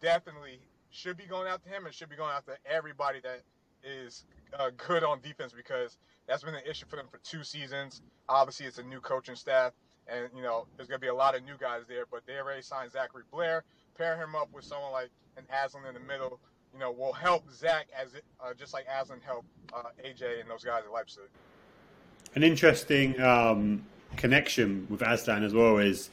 definitely 0.00 0.58
should 0.90 1.16
be 1.16 1.24
going 1.24 1.48
after 1.48 1.68
him 1.70 1.86
and 1.86 1.94
should 1.94 2.08
be 2.08 2.16
going 2.16 2.30
after 2.30 2.58
everybody 2.66 3.20
that 3.20 3.42
is 3.82 4.24
uh, 4.58 4.70
good 4.76 5.02
on 5.04 5.20
defense 5.20 5.52
because 5.52 5.98
that's 6.26 6.42
been 6.42 6.54
an 6.54 6.62
issue 6.68 6.86
for 6.88 6.96
them 6.96 7.06
for 7.10 7.18
two 7.18 7.44
seasons. 7.44 8.02
Obviously, 8.28 8.66
it's 8.66 8.78
a 8.78 8.82
new 8.82 9.00
coaching 9.00 9.34
staff, 9.34 9.72
and 10.08 10.28
you 10.34 10.42
know 10.42 10.66
there's 10.76 10.88
going 10.88 11.00
to 11.00 11.04
be 11.04 11.08
a 11.08 11.14
lot 11.14 11.34
of 11.34 11.44
new 11.44 11.56
guys 11.58 11.82
there. 11.88 12.04
But 12.10 12.22
they 12.26 12.38
already 12.38 12.62
signed 12.62 12.92
Zachary 12.92 13.24
Blair. 13.32 13.64
Pair 13.96 14.16
him 14.16 14.34
up 14.34 14.48
with 14.52 14.64
someone 14.64 14.92
like 14.92 15.10
an 15.36 15.44
Aslan 15.50 15.84
in 15.86 15.94
the 15.94 16.00
middle, 16.00 16.38
you 16.72 16.80
know, 16.80 16.90
will 16.90 17.12
help 17.12 17.44
Zach 17.52 17.86
as 17.96 18.14
it, 18.14 18.24
uh, 18.40 18.52
just 18.54 18.72
like 18.72 18.86
Aslan 18.88 19.20
helped 19.24 19.46
uh, 19.72 19.82
AJ 20.04 20.40
and 20.40 20.50
those 20.50 20.64
guys 20.64 20.82
at 20.84 20.92
Leipzig. 20.92 21.24
An 22.34 22.42
interesting 22.42 23.20
um, 23.20 23.84
connection 24.16 24.86
with 24.90 25.02
Aslan 25.02 25.44
as 25.44 25.54
well 25.54 25.78
is 25.78 26.10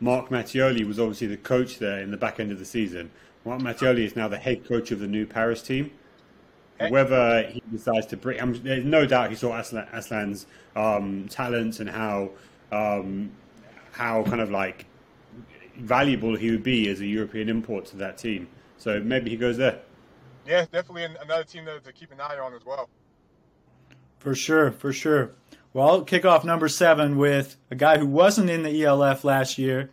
Mark 0.00 0.28
Mattioli 0.28 0.86
was 0.86 1.00
obviously 1.00 1.26
the 1.26 1.36
coach 1.36 1.78
there 1.78 2.00
in 2.00 2.10
the 2.10 2.16
back 2.16 2.38
end 2.38 2.52
of 2.52 2.58
the 2.58 2.64
season. 2.64 3.10
Mark 3.44 3.60
Mattioli 3.60 4.04
is 4.04 4.16
now 4.16 4.28
the 4.28 4.38
head 4.38 4.66
coach 4.66 4.90
of 4.90 5.00
the 5.00 5.06
new 5.06 5.26
Paris 5.26 5.62
team. 5.62 5.90
Whether 6.88 7.44
he 7.44 7.62
decides 7.72 8.06
to 8.06 8.16
bring, 8.16 8.40
um, 8.40 8.60
there's 8.62 8.84
no 8.84 9.06
doubt 9.06 9.30
he 9.30 9.36
saw 9.36 9.56
Aslan, 9.56 9.86
Aslan's 9.92 10.46
um, 10.74 11.28
talents 11.28 11.80
and 11.80 11.88
how 11.88 12.30
um, 12.74 13.30
how 13.92 14.24
kind 14.24 14.40
of 14.40 14.50
like 14.50 14.86
valuable 15.76 16.36
he 16.36 16.50
would 16.50 16.62
be 16.62 16.88
as 16.88 17.00
a 17.00 17.06
European 17.06 17.48
import 17.48 17.86
to 17.86 17.96
that 17.96 18.18
team. 18.18 18.48
So 18.78 19.00
maybe 19.00 19.30
he 19.30 19.36
goes 19.36 19.56
there. 19.56 19.80
Yeah, 20.46 20.66
definitely 20.70 21.04
another 21.04 21.44
team 21.44 21.64
to, 21.66 21.80
to 21.80 21.92
keep 21.92 22.12
an 22.12 22.20
eye 22.20 22.38
on 22.38 22.52
as 22.54 22.64
well. 22.64 22.88
For 24.18 24.34
sure, 24.34 24.72
for 24.72 24.92
sure. 24.92 25.32
Well, 25.72 25.88
I'll 25.88 26.02
kick 26.02 26.24
off 26.24 26.44
number 26.44 26.68
seven 26.68 27.16
with 27.16 27.56
a 27.70 27.74
guy 27.74 27.98
who 27.98 28.06
wasn't 28.06 28.50
in 28.50 28.62
the 28.62 28.84
ELF 28.84 29.24
last 29.24 29.58
year, 29.58 29.90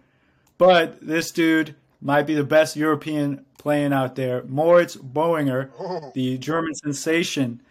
but 0.57 1.05
this 1.05 1.31
dude 1.31 1.75
might 2.01 2.23
be 2.23 2.35
the 2.35 2.43
best 2.43 2.75
European 2.75 3.45
playing 3.57 3.93
out 3.93 4.15
there. 4.15 4.43
Moritz 4.43 4.95
Boehringer, 4.95 6.13
the 6.13 6.37
German 6.37 6.75
sensation, 6.75 7.61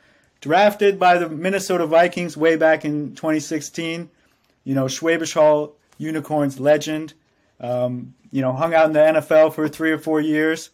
drafted 0.41 0.99
by 0.99 1.19
the 1.19 1.29
Minnesota 1.29 1.87
Vikings 1.87 2.37
way 2.37 2.57
back 2.57 2.85
in 2.85 3.15
2016. 3.15 4.11
You 4.71 4.77
know, 4.77 4.85
Schwäbisch 4.85 5.35
Hall 5.35 5.75
Unicorns 5.99 6.61
legend. 6.61 7.15
Um, 7.59 8.15
you 8.31 8.41
know, 8.41 8.53
hung 8.53 8.73
out 8.73 8.87
in 8.87 8.93
the 8.93 9.01
NFL 9.01 9.53
for 9.53 9.69
three 9.69 9.91
or 9.91 9.99
four 9.99 10.21
years. 10.21 10.71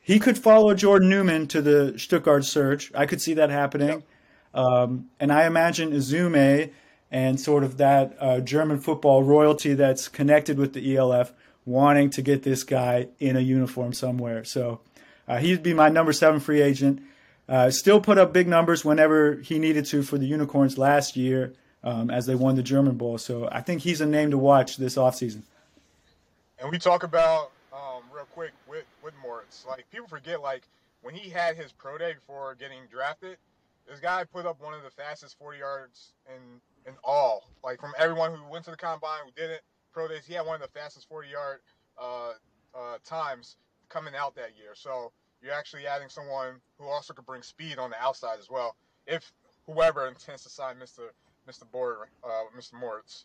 He 0.00 0.18
could 0.18 0.38
follow 0.38 0.72
Jordan 0.72 1.10
Neuman 1.10 1.46
to 1.50 1.60
the 1.60 1.98
Stuttgart 1.98 2.46
Surge. 2.46 2.90
I 2.94 3.04
could 3.04 3.20
see 3.20 3.34
that 3.34 3.50
happening. 3.50 4.02
Um, 4.54 5.10
and 5.20 5.30
I 5.30 5.44
imagine 5.44 5.92
Esume 5.92 6.70
and 7.10 7.38
sort 7.38 7.64
of 7.64 7.76
that 7.76 8.16
uh, 8.18 8.40
German 8.40 8.80
football 8.80 9.22
royalty 9.22 9.74
that's 9.74 10.08
connected 10.08 10.56
with 10.56 10.72
the 10.72 10.96
ELF 10.96 11.34
wanting 11.66 12.08
to 12.12 12.22
get 12.22 12.44
this 12.44 12.64
guy 12.64 13.08
in 13.20 13.36
a 13.36 13.40
uniform 13.40 13.92
somewhere. 13.92 14.42
So 14.42 14.80
uh, 15.28 15.36
he'd 15.36 15.62
be 15.62 15.74
my 15.74 15.90
number 15.90 16.14
seven 16.14 16.40
free 16.40 16.62
agent. 16.62 17.02
Uh, 17.46 17.70
still 17.70 18.00
put 18.00 18.16
up 18.16 18.32
big 18.32 18.48
numbers 18.48 18.86
whenever 18.86 19.34
he 19.34 19.58
needed 19.58 19.84
to 19.84 20.02
for 20.02 20.16
the 20.16 20.24
Unicorns 20.24 20.78
last 20.78 21.14
year 21.14 21.52
um, 21.84 22.10
as 22.10 22.26
they 22.26 22.34
won 22.34 22.54
the 22.56 22.62
German 22.62 22.96
Bowl. 22.96 23.18
So 23.18 23.48
I 23.50 23.60
think 23.60 23.82
he's 23.82 24.00
a 24.00 24.06
name 24.06 24.30
to 24.30 24.38
watch 24.38 24.76
this 24.76 24.96
offseason. 24.96 25.42
And 26.58 26.70
we 26.70 26.78
talk 26.78 27.02
about 27.02 27.50
um, 27.72 28.02
real 28.14 28.26
quick 28.26 28.52
with 28.68 28.84
with 29.02 29.14
Moritz. 29.22 29.64
Like 29.68 29.84
people 29.90 30.06
forget, 30.06 30.40
like 30.40 30.62
when 31.02 31.14
he 31.14 31.28
had 31.30 31.56
his 31.56 31.72
pro 31.72 31.98
day 31.98 32.14
before 32.14 32.54
getting 32.54 32.80
drafted, 32.90 33.36
this 33.88 34.00
guy 34.00 34.24
put 34.24 34.46
up 34.46 34.60
one 34.60 34.74
of 34.74 34.82
the 34.82 34.90
fastest 34.90 35.38
40 35.38 35.58
yards 35.58 36.12
in 36.28 36.60
in 36.86 36.96
all. 37.02 37.48
Like 37.64 37.80
from 37.80 37.92
everyone 37.98 38.34
who 38.34 38.48
went 38.50 38.64
to 38.66 38.70
the 38.70 38.76
combine, 38.76 39.20
who 39.24 39.32
didn't 39.32 39.62
pro 39.92 40.08
days, 40.08 40.24
he 40.26 40.34
had 40.34 40.46
one 40.46 40.54
of 40.54 40.62
the 40.62 40.78
fastest 40.78 41.08
40 41.08 41.28
yard 41.28 41.60
uh, 42.00 42.32
uh, 42.74 42.98
times 43.04 43.56
coming 43.88 44.14
out 44.14 44.34
that 44.36 44.56
year. 44.56 44.74
So 44.74 45.12
you're 45.42 45.52
actually 45.52 45.86
adding 45.86 46.08
someone 46.08 46.54
who 46.78 46.86
also 46.86 47.12
could 47.12 47.26
bring 47.26 47.42
speed 47.42 47.78
on 47.78 47.90
the 47.90 48.00
outside 48.00 48.38
as 48.38 48.48
well. 48.48 48.76
If 49.06 49.32
whoever 49.66 50.06
intends 50.06 50.44
to 50.44 50.48
sign 50.48 50.76
Mr. 50.76 51.10
Mr. 51.48 51.70
Board, 51.70 51.96
uh, 52.24 52.28
Mr. 52.56 52.74
Moritz. 52.74 53.24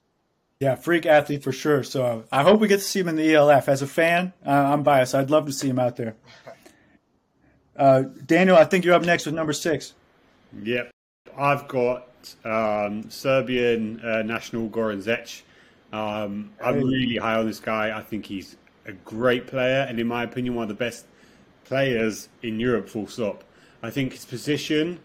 Yeah, 0.60 0.76
freak 0.76 1.06
athlete 1.06 1.44
for 1.44 1.52
sure. 1.52 1.84
So 1.84 2.24
I 2.32 2.42
hope 2.42 2.60
we 2.60 2.68
get 2.68 2.78
to 2.78 2.84
see 2.84 3.00
him 3.00 3.08
in 3.08 3.16
the 3.16 3.36
ELF. 3.36 3.70
As 3.70 3.82
a 3.82 3.88
fan, 3.88 4.34
uh, 4.46 4.50
I'm 4.50 4.82
biased. 4.84 5.14
I'd 5.14 5.30
love 5.30 5.46
to 5.46 5.54
see 5.54 5.70
him 5.70 5.80
out 5.80 5.96
there. 5.96 6.16
Uh, 7.78 8.02
Daniel, 8.26 8.58
I 8.58 8.64
think 8.66 8.86
you're 8.86 8.96
up 8.96 9.04
next 9.04 9.28
with 9.28 9.36
number 9.36 9.54
six. 9.54 9.94
Yep. 10.64 10.90
I've 11.38 11.68
got 11.68 12.08
um, 12.44 13.08
Serbian 13.12 14.02
uh, 14.02 14.24
national 14.24 14.70
Goran 14.70 15.04
Zec. 15.04 15.44
Um, 15.94 16.52
I'm 16.60 16.82
really 16.82 17.18
high 17.18 17.36
on 17.36 17.46
this 17.46 17.60
guy. 17.60 17.96
I 17.96 18.02
think 18.02 18.26
he's 18.26 18.58
a 18.88 18.94
great 18.94 19.46
player, 19.46 19.86
and 19.88 20.00
in 20.00 20.08
my 20.08 20.24
opinion, 20.24 20.56
one 20.56 20.64
of 20.64 20.70
the 20.70 20.74
best 20.74 21.06
players 21.66 22.30
in 22.42 22.60
Europe, 22.60 22.90
full 22.90 23.06
stop. 23.06 23.44
I 23.84 23.92
think 23.92 24.14
his 24.14 24.26
position 24.26 25.00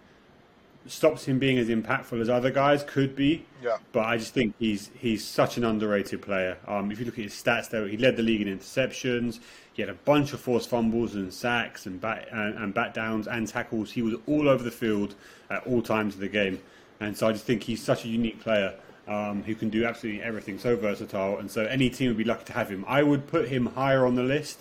stops 0.86 1.24
him 1.24 1.38
being 1.38 1.58
as 1.58 1.68
impactful 1.68 2.20
as 2.20 2.28
other 2.28 2.50
guys 2.50 2.84
could 2.86 3.14
be. 3.14 3.44
Yeah. 3.62 3.78
But 3.92 4.06
I 4.06 4.16
just 4.16 4.34
think 4.34 4.54
he's 4.58 4.90
he's 4.98 5.24
such 5.24 5.56
an 5.56 5.64
underrated 5.64 6.22
player. 6.22 6.58
Um, 6.66 6.90
if 6.90 6.98
you 6.98 7.04
look 7.04 7.18
at 7.18 7.24
his 7.24 7.34
stats, 7.34 7.70
though, 7.70 7.86
he 7.86 7.96
led 7.96 8.16
the 8.16 8.22
league 8.22 8.40
in 8.40 8.58
interceptions. 8.58 9.40
He 9.72 9.82
had 9.82 9.88
a 9.88 9.94
bunch 9.94 10.32
of 10.32 10.40
forced 10.40 10.68
fumbles 10.68 11.14
and 11.14 11.32
sacks 11.32 11.86
and 11.86 12.00
bat 12.00 12.28
and, 12.30 12.56
and 12.56 12.74
bat 12.74 12.94
downs 12.94 13.26
and 13.26 13.48
tackles. 13.48 13.92
He 13.92 14.02
was 14.02 14.14
all 14.26 14.48
over 14.48 14.62
the 14.62 14.70
field 14.70 15.14
at 15.50 15.66
all 15.66 15.82
times 15.82 16.14
of 16.14 16.20
the 16.20 16.28
game, 16.28 16.60
and 17.00 17.16
so 17.16 17.28
I 17.28 17.32
just 17.32 17.44
think 17.44 17.62
he's 17.62 17.82
such 17.82 18.04
a 18.04 18.08
unique 18.08 18.40
player. 18.40 18.74
Um, 19.08 19.42
who 19.42 19.56
can 19.56 19.68
do 19.68 19.84
absolutely 19.84 20.22
everything, 20.22 20.60
so 20.60 20.76
versatile, 20.76 21.38
and 21.38 21.50
so 21.50 21.64
any 21.64 21.90
team 21.90 22.06
would 22.06 22.16
be 22.16 22.22
lucky 22.22 22.44
to 22.44 22.52
have 22.52 22.68
him. 22.68 22.84
I 22.86 23.02
would 23.02 23.26
put 23.26 23.48
him 23.48 23.66
higher 23.66 24.06
on 24.06 24.14
the 24.14 24.22
list. 24.22 24.60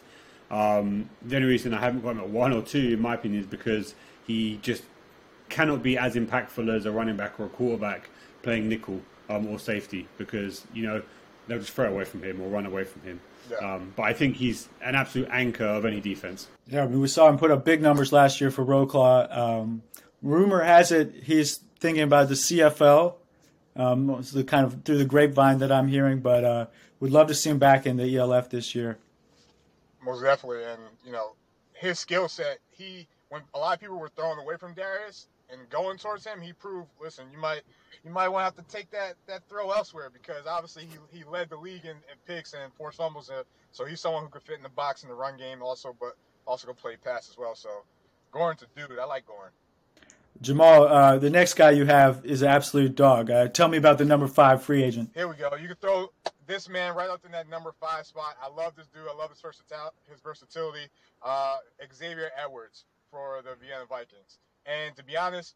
Um, 0.49 1.11
the 1.21 1.35
only 1.35 1.47
reason 1.47 1.75
I 1.75 1.79
haven't 1.79 2.01
got 2.01 2.11
him 2.11 2.21
at 2.21 2.29
one 2.29 2.51
or 2.51 2.63
two, 2.63 2.93
in 2.93 2.99
my 2.99 3.13
opinion, 3.13 3.41
is 3.41 3.47
because 3.47 3.93
he 4.25 4.57
just 4.63 4.83
cannot 5.51 5.83
be 5.83 5.97
as 5.97 6.15
impactful 6.15 6.73
as 6.73 6.85
a 6.85 6.91
running 6.91 7.17
back 7.17 7.39
or 7.39 7.45
a 7.45 7.49
quarterback 7.49 8.09
playing 8.41 8.69
nickel 8.69 9.01
um, 9.29 9.47
or 9.47 9.59
safety 9.59 10.07
because 10.17 10.65
you 10.73 10.83
know 10.83 11.01
they'll 11.47 11.59
just 11.59 11.73
throw 11.73 11.87
away 11.87 12.05
from 12.05 12.23
him 12.23 12.41
or 12.41 12.47
run 12.47 12.65
away 12.65 12.83
from 12.83 13.01
him. 13.01 13.19
Yeah. 13.49 13.75
Um, 13.75 13.93
but 13.95 14.03
I 14.03 14.13
think 14.13 14.37
he's 14.37 14.69
an 14.81 14.95
absolute 14.95 15.27
anchor 15.31 15.65
of 15.65 15.85
any 15.85 15.99
defense. 15.99 16.47
Yeah, 16.67 16.83
I 16.83 16.87
mean, 16.87 17.01
we 17.01 17.07
saw 17.07 17.27
him 17.27 17.37
put 17.37 17.51
up 17.51 17.65
big 17.65 17.81
numbers 17.81 18.11
last 18.13 18.39
year 18.39 18.51
for 18.51 18.63
Wrocław. 18.63 19.37
Um, 19.37 19.83
rumor 20.21 20.63
has 20.63 20.91
it 20.91 21.13
he's 21.23 21.59
thinking 21.79 22.03
about 22.03 22.29
the 22.29 22.35
CFL. 22.35 23.15
Um, 23.75 24.21
the 24.33 24.43
kind 24.43 24.65
of 24.65 24.83
through 24.83 24.97
the 24.97 25.05
grapevine 25.05 25.59
that 25.59 25.71
I'm 25.71 25.87
hearing, 25.87 26.19
but 26.19 26.43
uh, 26.43 26.65
would 26.99 27.11
love 27.11 27.27
to 27.27 27.35
see 27.35 27.49
him 27.49 27.57
back 27.57 27.85
in 27.85 27.95
the 27.97 28.17
ELF 28.17 28.49
this 28.49 28.75
year. 28.75 28.97
Most 30.03 30.21
definitely, 30.21 30.63
and 30.65 30.81
you 31.05 31.11
know 31.11 31.35
his 31.73 31.97
skill 31.99 32.27
set. 32.27 32.59
He 32.69 33.07
when 33.29 33.41
a 33.53 33.59
lot 33.59 33.75
of 33.75 33.79
people 33.79 33.97
were 33.97 34.09
throwing 34.09 34.39
away 34.39 34.57
from 34.57 34.73
Darius 34.73 35.27
and 35.51 35.69
going 35.69 35.97
towards 35.97 36.25
him, 36.25 36.41
he 36.41 36.53
proved. 36.53 36.89
Listen, 37.01 37.25
you 37.31 37.39
might 37.39 37.61
you 38.03 38.11
might 38.11 38.29
want 38.29 38.41
to 38.41 38.45
have 38.45 38.67
to 38.67 38.75
take 38.75 38.89
that 38.91 39.15
that 39.27 39.47
throw 39.49 39.71
elsewhere 39.71 40.09
because 40.11 40.45
obviously 40.47 40.83
he, 40.85 41.17
he 41.17 41.23
led 41.23 41.49
the 41.49 41.57
league 41.57 41.85
in, 41.85 41.91
in 41.91 42.17
picks 42.25 42.53
and 42.53 42.73
forced 42.73 42.97
fumbles. 42.97 43.29
Uh, 43.29 43.43
so 43.71 43.85
he's 43.85 43.99
someone 43.99 44.23
who 44.23 44.29
could 44.29 44.43
fit 44.43 44.57
in 44.57 44.63
the 44.63 44.69
box 44.69 45.03
in 45.03 45.09
the 45.09 45.15
run 45.15 45.37
game 45.37 45.61
also, 45.61 45.95
but 45.99 46.17
also 46.45 46.67
can 46.67 46.75
play 46.75 46.95
pass 46.95 47.29
as 47.29 47.37
well. 47.37 47.55
So 47.55 47.69
Goran's 48.33 48.63
a 48.63 48.79
dude. 48.79 48.97
I 48.99 49.05
like 49.05 49.25
Goran. 49.25 49.51
Jamal, 50.39 50.87
uh, 50.87 51.17
the 51.19 51.29
next 51.29 51.53
guy 51.53 51.71
you 51.71 51.85
have 51.85 52.25
is 52.25 52.41
an 52.41 52.47
absolute 52.47 52.95
dog. 52.95 53.29
Uh, 53.29 53.47
tell 53.47 53.67
me 53.67 53.77
about 53.77 53.99
the 53.99 54.05
number 54.05 54.27
five 54.27 54.63
free 54.63 54.81
agent. 54.81 55.11
Here 55.13 55.27
we 55.27 55.35
go. 55.35 55.53
You 55.55 55.67
can 55.67 55.77
throw 55.77 56.11
this 56.47 56.67
man 56.67 56.95
right 56.95 57.09
up 57.09 57.23
in 57.25 57.31
that 57.33 57.47
number 57.47 57.73
five 57.79 58.07
spot. 58.07 58.37
I 58.41 58.49
love 58.49 58.75
this 58.75 58.87
dude. 58.87 59.03
I 59.07 59.15
love 59.15 59.29
his 59.29 59.39
versatility. 59.39 59.95
His 60.09 60.19
versatility. 60.21 60.87
Uh, 61.21 61.57
Xavier 61.93 62.31
Edwards 62.43 62.85
for 63.11 63.41
the 63.43 63.55
Vienna 63.61 63.85
Vikings. 63.87 64.39
And 64.65 64.95
to 64.95 65.03
be 65.03 65.17
honest, 65.17 65.55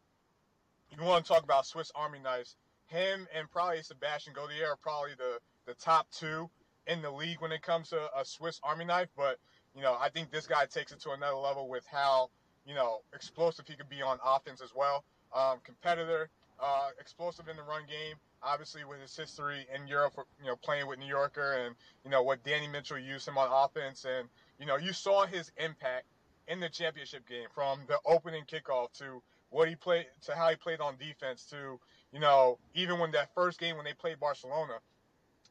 you 0.90 1.04
want 1.04 1.24
to 1.24 1.32
talk 1.32 1.42
about 1.42 1.66
Swiss 1.66 1.90
Army 1.94 2.18
knives. 2.18 2.56
Him 2.86 3.26
and 3.36 3.50
probably 3.50 3.82
Sebastian 3.82 4.34
Gaudier 4.34 4.68
are 4.68 4.76
probably 4.76 5.12
the, 5.16 5.38
the 5.66 5.74
top 5.74 6.06
two 6.10 6.48
in 6.86 7.02
the 7.02 7.10
league 7.10 7.40
when 7.40 7.52
it 7.52 7.62
comes 7.62 7.90
to 7.90 7.96
a 8.16 8.24
Swiss 8.24 8.60
Army 8.62 8.84
knife. 8.84 9.08
But, 9.16 9.38
you 9.74 9.82
know, 9.82 9.96
I 10.00 10.08
think 10.08 10.30
this 10.30 10.46
guy 10.46 10.66
takes 10.66 10.92
it 10.92 11.00
to 11.00 11.10
another 11.10 11.36
level 11.36 11.68
with 11.68 11.84
how, 11.90 12.30
you 12.66 12.74
know, 12.74 13.00
explosive 13.12 13.66
he 13.66 13.74
could 13.74 13.88
be 13.88 14.02
on 14.02 14.18
offense 14.24 14.60
as 14.60 14.74
well. 14.74 15.04
Um, 15.34 15.58
competitor, 15.64 16.28
uh, 16.62 16.90
explosive 17.00 17.48
in 17.48 17.56
the 17.56 17.62
run 17.62 17.82
game. 17.88 18.16
Obviously, 18.42 18.84
with 18.84 19.00
his 19.00 19.16
history 19.16 19.66
in 19.74 19.88
Europe, 19.88 20.12
you 20.40 20.46
know, 20.46 20.56
playing 20.56 20.86
with 20.86 20.98
New 20.98 21.06
Yorker 21.08 21.64
and, 21.64 21.74
you 22.04 22.10
know, 22.10 22.22
what 22.22 22.44
Danny 22.44 22.68
Mitchell 22.68 22.98
used 22.98 23.26
him 23.26 23.38
on 23.38 23.48
offense. 23.50 24.04
And, 24.04 24.28
you 24.60 24.66
know, 24.66 24.76
you 24.76 24.92
saw 24.92 25.26
his 25.26 25.50
impact 25.56 26.04
in 26.48 26.60
the 26.60 26.68
championship 26.68 27.28
game 27.28 27.48
from 27.54 27.80
the 27.88 27.98
opening 28.06 28.44
kickoff 28.44 28.92
to 28.98 29.22
what 29.50 29.68
he 29.68 29.76
played 29.76 30.06
to 30.24 30.34
how 30.34 30.48
he 30.50 30.56
played 30.56 30.80
on 30.80 30.96
defense 30.98 31.44
to 31.46 31.80
you 32.12 32.20
know 32.20 32.58
even 32.74 32.98
when 32.98 33.12
that 33.12 33.32
first 33.34 33.58
game 33.60 33.76
when 33.76 33.84
they 33.84 33.94
played 33.94 34.20
Barcelona, 34.20 34.74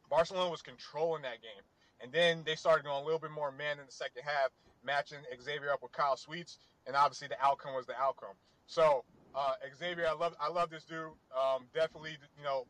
Barcelona 0.10 0.50
was 0.52 0.62
controlling 0.62 1.24
that 1.24 1.42
game 1.42 1.64
And 2.04 2.12
then 2.12 2.44
they 2.46 2.56
started 2.56 2.84
going 2.86 3.02
a 3.02 3.06
little 3.06 3.20
bit 3.20 3.32
more 3.32 3.52
man 3.52 3.80
in 3.80 3.86
the 3.86 3.92
second 3.92 4.24
half, 4.26 4.50
matching 4.84 5.20
Xavier 5.42 5.72
up 5.72 5.82
with 5.84 5.92
Kyle 5.94 6.18
Sweets, 6.18 6.60
and 6.88 6.96
obviously 6.96 7.28
the 7.28 7.42
outcome 7.44 7.74
was 7.76 7.86
the 7.86 7.96
outcome. 7.98 8.36
So 8.68 9.04
uh, 9.36 9.54
Xavier, 9.78 10.08
I 10.08 10.14
love 10.14 10.36
I 10.40 10.50
love 10.50 10.70
this 10.70 10.84
dude. 10.86 11.12
Um, 11.36 11.66
definitely, 11.74 12.18
you 12.38 12.44
know, 12.44 12.66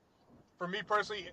for 0.57 0.67
me 0.67 0.81
personally, 0.87 1.29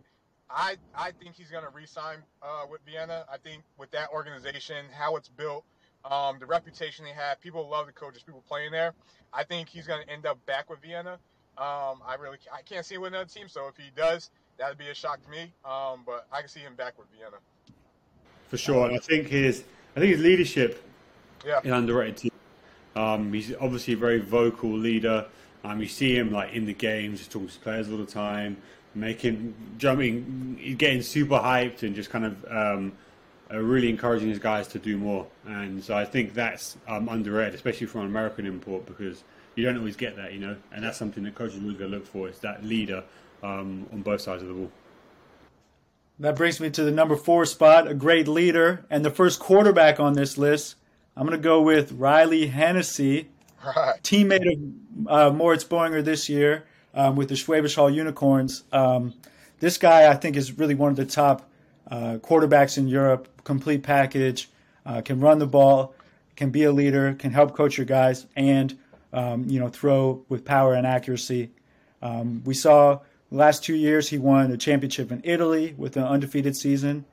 I 0.51 0.77
I 0.95 1.13
think 1.13 1.37
he's 1.37 1.51
going 1.51 1.65
to 1.65 1.71
re-sign 1.71 2.19
uh, 2.43 2.65
with 2.71 2.81
Vienna. 2.87 3.25
I 3.33 3.39
think 3.39 3.63
with 3.79 3.91
that 3.93 4.11
organization, 4.13 4.87
how 4.93 5.17
it's 5.17 5.29
built, 5.29 5.65
um, 6.05 6.39
the 6.39 6.47
reputation 6.47 7.05
they 7.05 7.13
have, 7.13 7.41
people 7.41 7.69
love 7.69 7.87
the 7.87 7.93
coaches, 7.93 8.23
people 8.23 8.43
playing 8.49 8.73
there. 8.73 8.95
I 9.33 9.45
think 9.45 9.69
he's 9.69 9.87
going 9.87 10.03
to 10.05 10.13
end 10.13 10.27
up 10.27 10.45
back 10.47 10.69
with 10.69 10.81
Vienna. 10.83 11.19
Um, 11.59 12.01
I 12.07 12.17
really 12.19 12.39
I 12.53 12.63
can't 12.63 12.85
see 12.85 12.95
him 12.95 13.03
with 13.03 13.13
another 13.13 13.29
team. 13.29 13.49
So 13.49 13.69
if 13.69 13.77
he 13.77 13.91
does, 13.95 14.31
that'd 14.59 14.79
be 14.79 14.89
a 14.89 14.95
shock 14.95 15.23
to 15.23 15.31
me. 15.31 15.53
Um, 15.65 16.03
but 16.05 16.27
I 16.33 16.41
can 16.41 16.49
see 16.49 16.61
him 16.61 16.75
back 16.75 16.99
with 16.99 17.09
Vienna. 17.17 17.37
For 18.49 18.57
sure, 18.57 18.87
and 18.87 18.97
I 18.97 18.99
think 18.99 19.29
his 19.29 19.65
I 19.97 20.01
think 20.01 20.13
his 20.13 20.23
leadership 20.23 20.83
Yeah. 21.47 21.61
in 21.65 21.73
underrated 21.73 22.17
team. 22.17 22.31
Um, 22.97 23.33
he's 23.33 23.55
obviously 23.61 23.95
a 23.95 23.97
very 23.97 24.19
vocal 24.19 24.71
leader. 24.71 25.27
Um, 25.65 25.81
you 25.81 25.89
see 25.89 26.17
him 26.17 26.33
like 26.33 26.53
in 26.53 26.67
the 26.67 26.75
games, 26.75 27.27
talking 27.29 27.49
to 27.49 27.59
players 27.61 27.91
all 27.91 27.97
the 27.99 28.07
time, 28.07 28.57
making 28.95 29.55
jumping, 29.79 30.77
getting 30.77 31.03
super 31.03 31.39
hyped, 31.39 31.83
and 31.83 31.95
just 31.95 32.11
kind 32.11 32.25
of 32.25 32.45
um, 32.51 32.93
really 33.61 33.89
encouraging 33.91 34.29
his 34.29 34.39
guys 34.39 34.69
to 34.69 34.79
do 34.79 34.97
more. 34.97 35.27
And 35.47 35.83
so 35.83 35.95
I 35.97 36.05
think 36.05 36.35
that's 36.35 36.77
um, 36.89 37.09
underrated, 37.09 37.55
especially 37.55 37.87
from 37.87 38.03
an 38.03 38.07
American 38.07 38.47
import, 38.47 38.87
because 38.87 39.25
you 39.55 39.65
don't 39.65 39.77
always 39.77 39.97
get 39.97 40.17
that, 40.17 40.33
you 40.33 40.41
know. 40.41 40.57
And 40.73 40.85
that's 40.85 40.97
something 40.99 41.23
that 41.25 41.35
coaches 41.35 41.61
always 41.61 41.77
going 41.77 41.91
to 41.91 41.97
look 41.97 42.07
for 42.07 42.29
is 42.29 42.39
that 42.41 42.65
leader 42.65 43.05
um, 43.43 43.87
on 43.93 44.03
both 44.03 44.21
sides 44.21 44.43
of 44.43 44.49
the 44.49 44.55
ball. 44.55 44.71
That 46.19 46.37
brings 46.37 46.61
me 46.61 46.71
to 46.71 46.85
the 46.85 46.91
number 46.91 47.17
four 47.17 47.45
spot, 47.47 47.89
a 47.89 47.95
great 47.95 48.29
leader, 48.29 48.85
and 48.89 49.05
the 49.05 49.11
first 49.11 49.41
quarterback 49.41 49.99
on 49.99 50.13
this 50.13 50.39
list. 50.39 50.77
I'm 51.17 51.27
going 51.27 51.39
to 51.39 51.43
go 51.43 51.61
with 51.61 51.93
Riley 51.93 52.47
Hennessy, 52.47 53.29
Right. 53.65 54.01
teammate 54.03 54.73
of 55.07 55.33
uh, 55.33 55.37
Moritz 55.37 55.63
Boehringer 55.65 56.03
this 56.05 56.29
year 56.29 56.65
um, 56.95 57.15
with 57.17 57.29
the 57.29 57.35
Schwabisch 57.35 57.77
Hall 57.77 57.89
Unicorns. 57.91 58.65
Um, 58.73 59.15
this 59.61 59.79
guy, 59.79 60.11
I 60.11 60.15
think, 60.15 60.37
is 60.37 60.59
really 60.59 60.75
one 60.75 60.91
of 60.91 60.97
the 60.97 61.07
top 61.07 61.49
uh, 61.91 62.19
quarterbacks 62.23 62.79
in 62.79 62.89
Europe. 62.89 63.29
Complete 63.45 63.83
package, 63.83 64.49
uh, 64.87 65.01
can 65.01 65.21
run 65.21 65.39
the 65.39 65.47
ball, 65.47 65.95
can 66.37 66.51
be 66.51 66.65
a 66.65 66.73
leader, 66.73 67.15
can 67.15 67.33
help 67.33 67.55
coach 67.55 67.77
your 67.77 67.87
guys, 67.87 68.27
and 68.37 68.79
um, 69.13 69.45
you 69.49 69.61
know 69.61 69.69
throw 69.69 70.25
with 70.29 70.45
power 70.45 70.75
and 70.75 70.87
accuracy. 70.87 71.51
Um, 72.01 72.43
we 72.45 72.55
saw 72.55 73.01
last 73.31 73.65
two 73.65 73.75
years 73.75 74.09
he 74.09 74.19
won 74.19 74.51
a 74.51 74.57
championship 74.57 75.11
in 75.13 75.21
Italy 75.25 75.75
with 75.77 75.97
an 75.97 76.05
undefeated 76.05 76.57
season, 76.57 77.05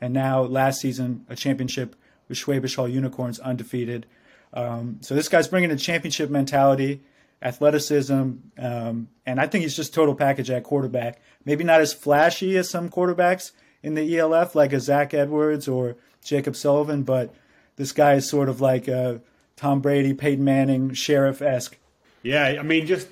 and 0.00 0.12
now 0.12 0.42
last 0.42 0.80
season 0.80 1.24
a 1.28 1.36
championship 1.36 1.96
with 2.28 2.38
Schwabisch 2.38 2.76
Hall 2.76 2.88
Unicorns 2.88 3.38
undefeated. 3.38 4.06
Um, 4.52 4.98
so 5.00 5.14
this 5.14 5.28
guy's 5.28 5.48
bringing 5.48 5.70
a 5.70 5.76
championship 5.76 6.30
mentality, 6.30 7.02
athleticism, 7.42 8.32
um, 8.58 9.08
and 9.26 9.40
I 9.40 9.46
think 9.46 9.62
he's 9.62 9.76
just 9.76 9.94
total 9.94 10.14
package 10.14 10.50
at 10.50 10.64
quarterback. 10.64 11.20
Maybe 11.44 11.64
not 11.64 11.80
as 11.80 11.92
flashy 11.92 12.56
as 12.56 12.68
some 12.68 12.88
quarterbacks 12.88 13.52
in 13.82 13.94
the 13.94 14.18
ELF, 14.18 14.54
like 14.54 14.72
a 14.72 14.80
Zach 14.80 15.14
Edwards 15.14 15.68
or 15.68 15.96
Jacob 16.22 16.56
Sullivan, 16.56 17.02
but 17.02 17.34
this 17.76 17.92
guy 17.92 18.14
is 18.14 18.28
sort 18.28 18.48
of 18.48 18.60
like 18.60 18.88
a 18.88 19.20
Tom 19.56 19.80
Brady, 19.80 20.14
Peyton 20.14 20.44
Manning, 20.44 20.92
sheriff 20.92 21.40
esque. 21.42 21.76
Yeah, 22.22 22.56
I 22.58 22.62
mean, 22.62 22.86
just, 22.86 23.08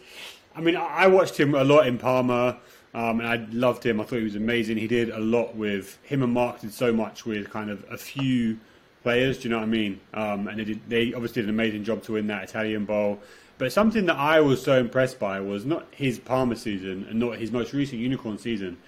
I 0.54 0.60
mean, 0.60 0.76
I 0.76 1.06
watched 1.06 1.38
him 1.38 1.54
a 1.54 1.64
lot 1.64 1.86
in 1.86 1.98
Parma, 1.98 2.58
um, 2.94 3.20
and 3.20 3.28
I 3.28 3.46
loved 3.50 3.84
him. 3.84 4.00
I 4.00 4.04
thought 4.04 4.16
he 4.16 4.24
was 4.24 4.34
amazing. 4.34 4.76
He 4.76 4.86
did 4.86 5.10
a 5.10 5.18
lot 5.18 5.54
with 5.54 5.98
him 6.04 6.22
and 6.22 6.32
Mark 6.32 6.60
did 6.60 6.72
so 6.72 6.92
much 6.92 7.24
with 7.24 7.50
kind 7.50 7.70
of 7.70 7.84
a 7.90 7.98
few 7.98 8.58
players. 9.02 9.38
Do 9.38 9.44
you 9.44 9.50
know 9.50 9.58
what 9.58 9.64
I 9.64 9.68
mean? 9.68 10.00
Um, 10.14 10.48
and 10.48 10.58
they 10.58 10.64
did, 10.64 10.80
they 10.88 11.14
obviously 11.14 11.42
did 11.42 11.48
an 11.48 11.54
amazing 11.54 11.84
job 11.84 12.02
to 12.04 12.12
win 12.12 12.26
that 12.28 12.44
Italian 12.44 12.84
Bowl. 12.84 13.20
But 13.58 13.72
something 13.72 14.06
that 14.06 14.16
I 14.16 14.40
was 14.40 14.62
so 14.62 14.78
impressed 14.78 15.18
by 15.18 15.40
was 15.40 15.64
not 15.64 15.86
his 15.90 16.18
Parma 16.18 16.56
season 16.56 17.06
and 17.10 17.18
not 17.18 17.38
his 17.38 17.50
most 17.50 17.72
recent 17.72 18.00
Unicorn 18.00 18.38
season, 18.38 18.78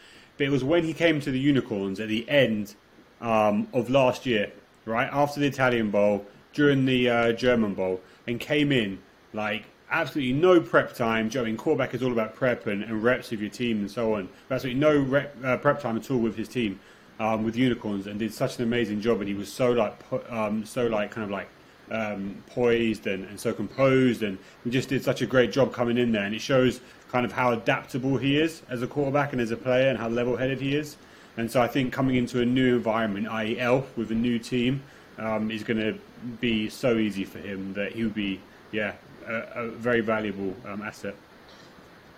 but 0.41 0.47
it 0.47 0.51
was 0.51 0.65
when 0.65 0.85
he 0.85 0.95
came 0.95 1.21
to 1.21 1.31
the 1.31 1.39
Unicorns 1.39 2.01
at 2.01 2.09
the 2.09 2.27
end 2.27 2.75
um, 3.21 3.69
of 3.75 3.91
last 3.91 4.25
year, 4.25 4.51
right 4.87 5.11
after 5.13 5.39
the 5.39 5.47
Italian 5.47 5.91
Bowl, 5.91 6.25
during 6.55 6.87
the 6.87 7.11
uh, 7.11 7.33
German 7.33 7.75
Bowl, 7.75 8.01
and 8.27 8.41
came 8.41 8.73
in 8.73 8.99
like 9.35 9.67
absolutely 9.91 10.33
no 10.33 10.59
prep 10.59 10.95
time. 10.95 11.29
Know 11.29 11.43
I 11.43 11.45
mean? 11.45 11.59
Quarterback 11.59 11.93
is 11.93 12.03
all 12.03 12.11
about 12.11 12.35
prep 12.35 12.67
and, 12.69 12.83
and 12.83 13.03
reps 13.03 13.33
of 13.33 13.43
your 13.43 13.51
team 13.51 13.81
and 13.81 13.91
so 13.91 14.15
on. 14.15 14.31
But 14.49 14.55
absolutely 14.55 14.81
no 14.81 14.99
rep, 14.99 15.37
uh, 15.45 15.59
prep 15.59 15.79
time 15.79 15.99
at 15.99 16.11
all 16.11 16.17
with 16.17 16.37
his 16.37 16.49
team, 16.49 16.81
um, 17.19 17.45
with 17.45 17.55
Unicorns, 17.55 18.07
and 18.07 18.19
did 18.19 18.33
such 18.33 18.57
an 18.57 18.63
amazing 18.65 19.03
job. 19.03 19.21
And 19.21 19.29
he 19.29 19.35
was 19.35 19.53
so 19.53 19.73
like, 19.73 19.95
um, 20.31 20.65
so 20.65 20.87
like, 20.87 21.11
kind 21.11 21.27
of 21.27 21.31
like 21.31 21.51
um, 21.91 22.43
poised 22.47 23.07
and, 23.07 23.27
and 23.27 23.39
so 23.39 23.53
composed, 23.53 24.23
and 24.23 24.39
he 24.65 24.71
just 24.71 24.89
did 24.89 25.05
such 25.05 25.21
a 25.21 25.27
great 25.27 25.53
job 25.53 25.75
coming 25.75 25.99
in 25.99 26.13
there. 26.13 26.25
And 26.25 26.35
it 26.35 26.41
shows 26.41 26.81
kind 27.11 27.27
of 27.27 27.33
how 27.33 27.53
adaptable 27.53 28.17
he 28.17 28.39
is 28.39 28.63
as 28.69 28.83
a 28.83 28.87
quarterback 28.87 29.33
and 29.33 29.41
as 29.41 29.51
a 29.51 29.57
player, 29.57 29.89
and 29.89 29.99
how 29.99 30.09
level-headed 30.09 30.61
he 30.61 30.77
is. 30.77 30.97
And 31.37 31.51
so 31.51 31.61
I 31.61 31.69
think 31.69 31.93
coming 31.93 32.17
into 32.17 32.41
a 32.41 32.45
new 32.45 32.77
environment, 32.77 33.29
i.e., 33.29 33.59
Elf, 33.59 33.97
with 33.97 34.11
a 34.11 34.15
new 34.15 34.39
team, 34.39 34.83
um, 35.19 35.51
is 35.51 35.63
going 35.63 35.79
to 35.79 35.99
be 36.41 36.69
so 36.69 36.97
easy 36.97 37.25
for 37.25 37.39
him 37.39 37.73
that 37.75 37.93
he 37.93 38.05
would 38.05 38.15
be, 38.15 38.41
yeah, 38.73 38.95
a, 39.27 39.35
a 39.35 39.69
very 39.69 40.01
valuable 40.01 40.55
um, 40.67 40.83
asset. 40.83 41.15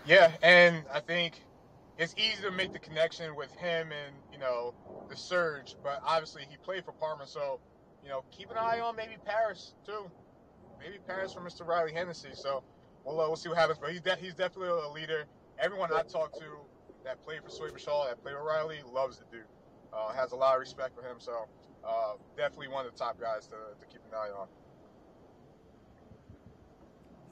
Yeah, 0.06 0.32
and 0.42 0.82
I 0.92 1.00
think 1.00 1.42
it's 1.98 2.14
easy 2.16 2.42
to 2.42 2.50
make 2.50 2.72
the 2.72 2.78
connection 2.78 3.34
with 3.36 3.54
him 3.54 3.92
and 3.92 4.14
you 4.32 4.38
know 4.38 4.74
the 5.08 5.16
surge, 5.16 5.76
but 5.82 6.02
obviously 6.04 6.42
he 6.48 6.56
played 6.56 6.84
for 6.84 6.92
Parma, 6.92 7.26
so 7.26 7.60
you 8.02 8.08
know 8.08 8.24
keep 8.30 8.50
an 8.50 8.56
eye 8.56 8.80
on 8.80 8.96
maybe 8.96 9.16
Paris 9.24 9.74
too, 9.86 10.10
maybe 10.80 10.98
Paris 11.06 11.32
for 11.32 11.40
Mr. 11.40 11.66
Riley 11.66 11.92
Hennessy. 11.92 12.30
So 12.32 12.62
we'll 13.04 13.20
uh, 13.20 13.26
we'll 13.26 13.36
see 13.36 13.48
what 13.48 13.58
happens, 13.58 13.78
but 13.78 13.90
he's 13.90 14.00
de- 14.00 14.16
he's 14.16 14.34
definitely 14.34 14.68
a 14.68 14.88
leader. 14.88 15.24
Everyone 15.58 15.92
I 15.92 16.02
talked 16.02 16.38
to 16.38 16.44
that 17.04 17.24
played 17.24 17.40
for 17.42 17.50
Schwäbisch 17.50 17.86
Hall, 17.86 18.06
that 18.08 18.22
played 18.22 18.34
with 18.34 18.44
Riley, 18.44 18.78
loves 18.90 19.18
the 19.18 19.24
dude. 19.30 19.44
Uh, 19.92 20.12
has 20.12 20.32
a 20.32 20.36
lot 20.36 20.54
of 20.54 20.60
respect 20.60 20.94
for 20.94 21.02
him, 21.02 21.16
so 21.18 21.46
uh, 21.86 22.14
definitely 22.36 22.68
one 22.68 22.86
of 22.86 22.92
the 22.92 22.98
top 22.98 23.20
guys 23.20 23.46
to, 23.46 23.56
to 23.80 23.86
keep 23.90 24.00
an 24.10 24.14
eye 24.14 24.30
on. 24.38 24.46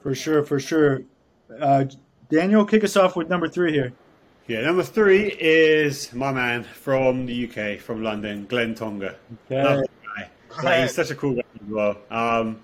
For 0.01 0.13
sure, 0.13 0.43
for 0.43 0.59
sure. 0.59 1.01
Uh, 1.59 1.85
Daniel, 2.29 2.65
kick 2.65 2.83
us 2.83 2.95
off 2.95 3.15
with 3.15 3.29
number 3.29 3.47
three 3.47 3.71
here. 3.71 3.93
Yeah, 4.47 4.61
number 4.61 4.83
three 4.83 5.35
is 5.39 6.11
my 6.13 6.31
man 6.31 6.63
from 6.63 7.25
the 7.25 7.47
UK, 7.47 7.79
from 7.79 8.03
London, 8.03 8.45
Glen 8.47 8.75
Toonga. 8.75 9.15
Okay. 9.45 9.63
Love 9.63 9.79
the 9.79 9.87
guy. 10.03 10.29
Like, 10.63 10.81
he's 10.81 10.95
such 10.95 11.11
a 11.11 11.15
cool 11.15 11.35
guy 11.35 11.41
as 11.55 11.67
well. 11.67 11.97
Um, 12.09 12.59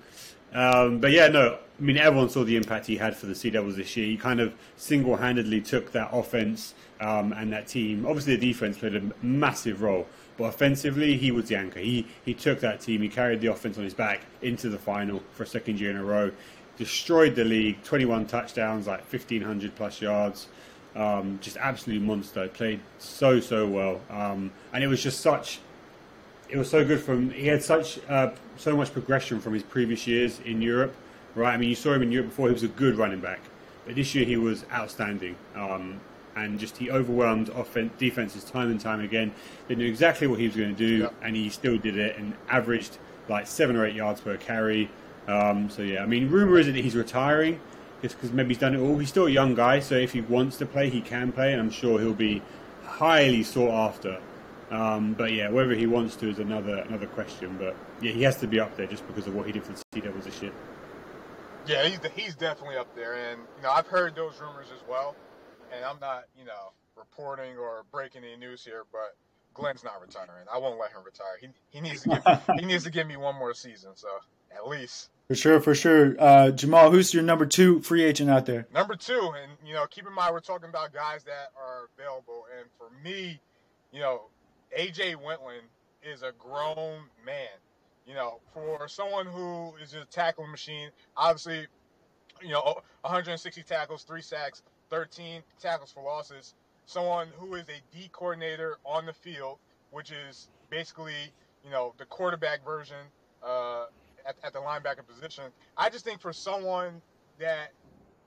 um, 0.54 1.00
but 1.00 1.12
yeah, 1.12 1.28
no, 1.28 1.60
I 1.79 1.83
mean, 1.83 1.97
everyone 1.97 2.29
saw 2.29 2.43
the 2.43 2.55
impact 2.55 2.87
he 2.87 2.97
had 2.97 3.15
for 3.15 3.27
the 3.27 3.35
Sea 3.35 3.51
Devils 3.51 3.75
this 3.75 3.95
year. 3.95 4.07
He 4.07 4.17
kind 4.17 4.39
of 4.39 4.53
single 4.77 5.17
handedly 5.17 5.61
took 5.61 5.91
that 5.91 6.09
offense 6.11 6.73
um, 6.99 7.33
and 7.33 7.53
that 7.53 7.67
team. 7.67 8.05
Obviously, 8.05 8.35
the 8.35 8.47
defense 8.47 8.79
played 8.79 8.95
a 8.95 9.11
massive 9.21 9.81
role, 9.83 10.07
but 10.37 10.45
offensively, 10.45 11.17
he 11.17 11.29
was 11.29 11.49
the 11.49 11.55
anchor. 11.55 11.79
He, 11.79 12.07
he 12.25 12.33
took 12.33 12.59
that 12.61 12.81
team, 12.81 13.01
he 13.01 13.09
carried 13.09 13.41
the 13.41 13.47
offense 13.47 13.77
on 13.77 13.83
his 13.83 13.93
back 13.93 14.21
into 14.41 14.69
the 14.69 14.79
final 14.79 15.21
for 15.33 15.43
a 15.43 15.47
second 15.47 15.79
year 15.79 15.91
in 15.91 15.97
a 15.97 16.03
row. 16.03 16.31
Destroyed 16.77 17.35
the 17.35 17.43
league, 17.43 17.83
21 17.83 18.25
touchdowns, 18.25 18.87
like 18.87 19.01
1,500 19.11 19.75
plus 19.75 20.01
yards. 20.01 20.47
Um, 20.95 21.37
just 21.41 21.57
absolute 21.57 22.01
monster. 22.01 22.47
Played 22.47 22.79
so, 22.97 23.39
so 23.39 23.67
well. 23.67 24.01
Um, 24.09 24.51
and 24.73 24.83
it 24.83 24.87
was 24.87 25.01
just 25.01 25.19
such 25.21 25.59
it 26.49 26.57
was 26.57 26.69
so 26.69 26.85
good 26.85 27.01
from 27.01 27.29
he 27.31 27.47
had 27.47 27.61
such 27.61 27.99
uh, 28.09 28.31
so 28.57 28.75
much 28.75 28.93
progression 28.93 29.39
from 29.39 29.53
his 29.53 29.63
previous 29.63 30.07
years 30.07 30.39
in 30.45 30.61
Europe, 30.61 30.95
right? 31.38 31.54
I 31.54 31.58
mean, 31.58 31.69
you 31.69 31.76
saw 31.76 31.93
him 31.93 32.02
in 32.02 32.12
Europe 32.12 32.30
before; 32.30 32.47
he 32.47 32.54
was 32.54 32.63
a 32.63 32.67
good 32.67 32.97
running 32.97 33.19
back, 33.19 33.39
but 33.86 33.95
this 33.95 34.13
year 34.15 34.26
he 34.26 34.36
was 34.38 34.65
outstanding, 34.73 35.36
um, 35.56 36.00
and 36.36 36.60
just 36.60 36.78
he 36.78 36.89
overwhelmed 36.91 37.50
offen- 37.52 37.91
defenses 37.97 38.43
time 38.43 38.69
and 38.71 38.80
time 38.80 39.00
again. 39.00 39.32
They 39.67 39.76
knew 39.76 39.88
exactly 39.88 40.28
what 40.28 40.39
he 40.39 40.47
was 40.47 40.56
going 40.56 40.76
to 40.76 40.88
do, 40.88 40.97
Yep. 41.04 41.13
and 41.21 41.36
he 41.36 41.50
still 41.50 41.78
did 41.78 41.97
it 41.97 42.17
and 42.17 42.34
averaged 42.50 42.97
like 43.30 43.47
seven 43.47 43.76
or 43.76 43.86
eight 43.86 43.95
yards 43.95 44.21
per 44.21 44.38
carry. 44.38 44.89
Um, 45.28 45.69
so 45.69 45.82
yeah, 45.82 46.04
I 46.04 46.06
mean, 46.06 46.30
rumor 46.30 46.58
is 46.58 46.67
that 46.67 46.76
he's 46.76 46.95
retiring 46.95 47.60
just 48.02 48.15
because 48.15 48.32
maybe 48.32 48.50
he's 48.50 48.58
done 48.60 48.73
it 48.76 48.80
all. 48.80 48.97
He's 48.97 49.10
still 49.10 49.26
a 49.28 49.30
young 49.32 49.56
guy, 49.56 49.80
so 49.80 49.95
if 49.95 50.13
he 50.13 50.21
wants 50.21 50.58
to 50.58 50.65
play, 50.65 50.89
he 50.89 51.02
can 51.02 51.32
play, 51.32 51.52
and 51.54 51.62
I'm 51.62 51.69
sure 51.71 52.00
he'll 52.00 52.13
be 52.13 52.41
highly 52.86 53.43
sought 53.43 53.71
after. 53.89 54.19
Um, 54.69 55.13
but 55.13 55.32
yeah, 55.32 55.50
whether 55.50 55.73
he 55.76 55.88
wants 55.88 56.15
to 56.17 56.30
is 56.30 56.39
another 56.39 56.78
another 56.89 57.08
question. 57.08 57.56
But 57.58 57.76
yeah, 58.02 58.12
he 58.12 58.23
has 58.23 58.38
to 58.38 58.47
be 58.47 58.60
up 58.60 58.76
there 58.78 58.86
just 58.86 59.06
because 59.08 59.26
of 59.28 59.34
what 59.36 59.45
he 59.45 59.52
did 59.54 59.63
for 59.63 59.71
the 59.71 59.78
Sea 59.93 60.02
Devils 60.02 60.26
this 60.26 60.41
year. 60.41 60.52
Yeah, 61.67 61.88
he's 61.88 61.99
he's 62.15 62.36
definitely 62.36 62.77
up 62.77 62.93
there, 62.95 63.13
and 63.13 63.41
you 63.58 63.63
know 63.63 63.71
I've 63.71 63.88
heard 63.88 64.15
those 64.15 64.39
rumors 64.39 64.67
as 64.73 64.82
well, 64.89 65.15
and 65.75 65.84
I'm 65.84 65.99
not 65.99 66.25
you 66.38 66.45
know 66.45 66.71
reporting 66.95 67.58
or 67.58 67.84
breaking 67.91 68.23
any 68.23 68.38
news 68.38 68.63
here, 68.63 68.84
but 68.91 69.15
Glen's 69.53 69.84
not 69.84 70.01
retiring. 70.01 70.45
I 70.53 70.58
won't 70.58 70.80
let 70.80 70.91
him 70.91 71.01
retire. 71.06 71.38
He 71.41 71.49
he 71.69 71.82
needs 71.82 72.01
to 72.03 72.10
give 72.10 72.58
he 72.60 72.65
needs 72.65 72.84
to 72.86 72.91
give 72.91 73.08
me 73.08 73.17
one 73.17 73.36
more 73.36 73.53
season, 73.53 73.91
so 73.95 74.08
at 74.56 74.67
least 74.67 75.10
For 75.27 75.36
sure, 75.36 75.60
for 75.60 75.75
sure. 75.75 76.15
Uh, 76.19 76.51
Jamal, 76.51 76.89
who's 76.89 77.13
your 77.13 77.23
number 77.23 77.45
two 77.45 77.82
free 77.82 78.03
agent 78.03 78.30
out 78.30 78.45
there? 78.45 78.67
number 78.73 78.95
two. 78.95 79.34
And 79.41 79.51
you 79.65 79.73
know, 79.73 79.86
keep 79.88 80.08
in 80.08 80.13
mind 80.13 80.34
we're 80.34 80.39
talking 80.39 80.69
about 80.69 80.93
guys 80.93 81.23
that 81.25 81.51
are 81.60 81.89
available, 81.97 82.45
and 82.58 82.67
for 82.77 82.89
me, 83.03 83.39
you 83.91 83.99
know, 83.99 84.21
AJ 84.77 85.15
Wentland 85.21 85.63
is 86.03 86.21
a 86.21 86.32
grown 86.38 87.01
man. 87.25 87.49
You 88.08 88.13
know, 88.13 88.39
for 88.54 88.88
someone 88.88 89.26
who 89.26 89.76
is 89.84 89.91
just 89.91 90.04
a 90.04 90.10
tackling 90.10 90.50
machine, 90.50 90.89
obviously, 91.17 91.67
you 92.41 92.50
know, 92.50 92.80
160 93.02 93.63
tackles, 93.63 94.04
three 94.04 94.22
sacks, 94.22 94.63
13 94.89 95.41
tackles 95.60 95.91
for 95.91 96.04
losses. 96.04 96.56
Someone 96.86 97.28
who 97.38 97.56
is 97.56 97.65
a 97.67 97.82
D 97.93 98.10
coordinator 98.13 98.78
on 98.86 99.06
the 99.06 99.12
field, 99.12 99.60
which 99.91 100.12
is 100.12 100.48
basically, 100.70 101.34
you 101.65 101.70
know, 101.70 101.93
the 101.98 102.06
quarterback 102.06 102.63
version 102.63 102.96
uh, 103.46 103.88
at, 104.26 104.36
at 104.41 104.54
the 104.54 104.60
linebacker 104.60 105.06
position. 105.06 105.46
I 105.78 105.89
just 105.89 106.06
think 106.06 106.22
for 106.22 106.32
someone 106.32 107.02
that 107.39 107.72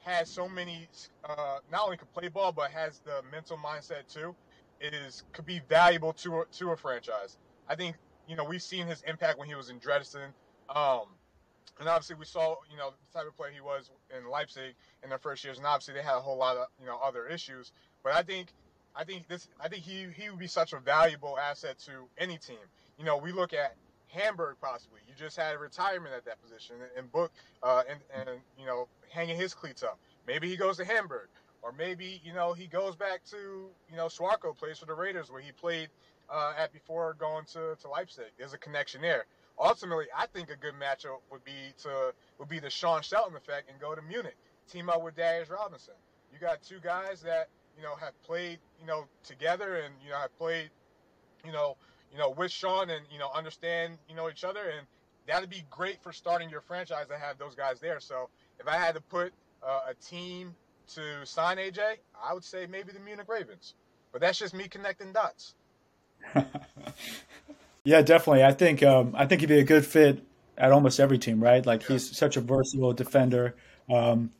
has 0.00 0.28
so 0.28 0.46
many, 0.46 0.88
uh, 1.24 1.58
not 1.70 1.84
only 1.84 1.96
can 1.96 2.08
play 2.14 2.28
ball 2.28 2.52
but 2.52 2.70
has 2.70 3.00
the 3.00 3.22
mental 3.32 3.56
mindset 3.56 4.12
too, 4.12 4.34
it 4.80 4.94
is 4.94 5.24
could 5.32 5.46
be 5.46 5.60
valuable 5.68 6.12
to 6.14 6.40
a, 6.40 6.44
to 6.52 6.70
a 6.70 6.76
franchise. 6.76 7.38
I 7.68 7.74
think 7.74 7.96
you 8.30 8.36
know 8.36 8.44
we've 8.44 8.62
seen 8.62 8.86
his 8.86 9.02
impact 9.02 9.38
when 9.38 9.48
he 9.48 9.56
was 9.56 9.70
in 9.70 9.78
Dresden, 9.78 10.30
um, 10.74 11.02
and 11.80 11.88
obviously 11.88 12.14
we 12.14 12.24
saw 12.24 12.54
you 12.70 12.76
know 12.76 12.90
the 12.90 13.18
type 13.18 13.26
of 13.26 13.36
player 13.36 13.50
he 13.52 13.60
was 13.60 13.90
in 14.16 14.30
Leipzig 14.30 14.74
in 15.02 15.10
their 15.10 15.18
first 15.18 15.42
years, 15.42 15.58
and 15.58 15.66
obviously 15.66 15.94
they 15.94 16.02
had 16.02 16.14
a 16.14 16.20
whole 16.20 16.36
lot 16.36 16.56
of 16.56 16.68
you 16.80 16.86
know 16.86 16.98
other 17.04 17.26
issues. 17.26 17.72
But 18.04 18.14
I 18.14 18.22
think 18.22 18.52
I 18.94 19.02
think 19.02 19.26
this 19.26 19.48
I 19.60 19.66
think 19.66 19.82
he 19.82 20.06
he 20.16 20.30
would 20.30 20.38
be 20.38 20.46
such 20.46 20.72
a 20.72 20.78
valuable 20.78 21.36
asset 21.38 21.78
to 21.86 21.92
any 22.16 22.38
team. 22.38 22.58
You 22.98 23.04
know, 23.04 23.16
we 23.16 23.32
look 23.32 23.52
at 23.52 23.74
Hamburg 24.08 24.56
possibly. 24.60 25.00
You 25.08 25.14
just 25.16 25.36
had 25.36 25.54
a 25.56 25.58
retirement 25.58 26.14
at 26.14 26.24
that 26.26 26.40
position, 26.40 26.76
and 26.96 27.10
Book 27.10 27.32
uh, 27.64 27.82
and 27.88 27.98
and 28.14 28.38
you 28.58 28.66
know 28.66 28.86
hanging 29.10 29.36
his 29.36 29.54
cleats 29.54 29.82
up. 29.82 29.98
Maybe 30.26 30.48
he 30.48 30.56
goes 30.56 30.76
to 30.76 30.84
Hamburg, 30.84 31.28
or 31.62 31.72
maybe 31.72 32.20
you 32.24 32.32
know 32.32 32.52
he 32.52 32.66
goes 32.66 32.94
back 32.94 33.24
to 33.30 33.36
you 33.90 33.96
know 33.96 34.06
Schwarko 34.06 34.56
plays 34.56 34.78
for 34.78 34.86
the 34.86 34.94
Raiders 34.94 35.30
where 35.32 35.40
he 35.40 35.50
played 35.52 35.88
uh, 36.30 36.52
at 36.56 36.72
before 36.72 37.14
going 37.18 37.44
to, 37.46 37.76
to 37.80 37.88
Leipzig. 37.88 38.32
There's 38.38 38.54
a 38.54 38.58
connection 38.58 39.02
there. 39.02 39.26
Ultimately, 39.58 40.06
I 40.16 40.26
think 40.26 40.50
a 40.50 40.56
good 40.56 40.74
matchup 40.74 41.20
would 41.30 41.44
be 41.44 41.74
to 41.82 42.14
would 42.38 42.48
be 42.48 42.60
the 42.60 42.70
Sean 42.70 43.02
Shelton 43.02 43.36
effect 43.36 43.68
and 43.70 43.78
go 43.78 43.94
to 43.94 44.00
Munich, 44.00 44.36
team 44.70 44.88
up 44.88 45.02
with 45.02 45.16
Darius 45.16 45.50
Robinson. 45.50 45.94
You 46.32 46.38
got 46.38 46.62
two 46.62 46.78
guys 46.82 47.20
that 47.22 47.48
you 47.76 47.82
know 47.82 47.94
have 47.96 48.20
played 48.22 48.58
you 48.80 48.86
know 48.86 49.04
together 49.24 49.76
and 49.76 49.94
you 50.02 50.10
know 50.10 50.16
have 50.16 50.36
played 50.38 50.70
you 51.44 51.52
know 51.52 51.76
you 52.10 52.18
know 52.18 52.30
with 52.30 52.50
Sean 52.50 52.88
and 52.88 53.04
you 53.12 53.18
know 53.18 53.28
understand 53.34 53.98
you 54.08 54.14
know 54.14 54.30
each 54.30 54.44
other 54.44 54.62
and 54.76 54.86
that'd 55.26 55.50
be 55.50 55.64
great 55.70 56.02
for 56.02 56.12
starting 56.12 56.50
your 56.50 56.60
franchise 56.60 57.06
to 57.08 57.18
have 57.18 57.38
those 57.38 57.54
guys 57.54 57.80
there. 57.80 58.00
So 58.00 58.28
if 58.58 58.66
I 58.66 58.76
had 58.76 58.94
to 58.94 59.00
put 59.00 59.32
uh, 59.62 59.80
a 59.90 59.94
team 59.94 60.54
to 60.94 61.24
sign 61.24 61.58
AJ, 61.58 61.80
I 62.22 62.34
would 62.34 62.44
say 62.44 62.66
maybe 62.66 62.92
the 62.92 63.00
Munich 63.00 63.28
Ravens. 63.28 63.74
But 64.12 64.20
that's 64.20 64.38
just 64.38 64.54
me 64.54 64.66
connecting 64.66 65.12
dots. 65.12 65.54
yeah, 67.84 68.02
definitely. 68.02 68.44
I 68.44 68.52
think 68.52 68.82
um, 68.82 69.14
I 69.16 69.26
think 69.26 69.40
he'd 69.40 69.48
be 69.48 69.58
a 69.58 69.64
good 69.64 69.84
fit 69.86 70.22
at 70.56 70.72
almost 70.72 71.00
every 71.00 71.18
team, 71.18 71.42
right? 71.42 71.64
Like 71.64 71.82
yeah. 71.82 71.88
he's 71.94 72.16
such 72.16 72.36
a 72.36 72.40
versatile 72.40 72.92
defender. 72.92 73.54
Um, 73.88 74.30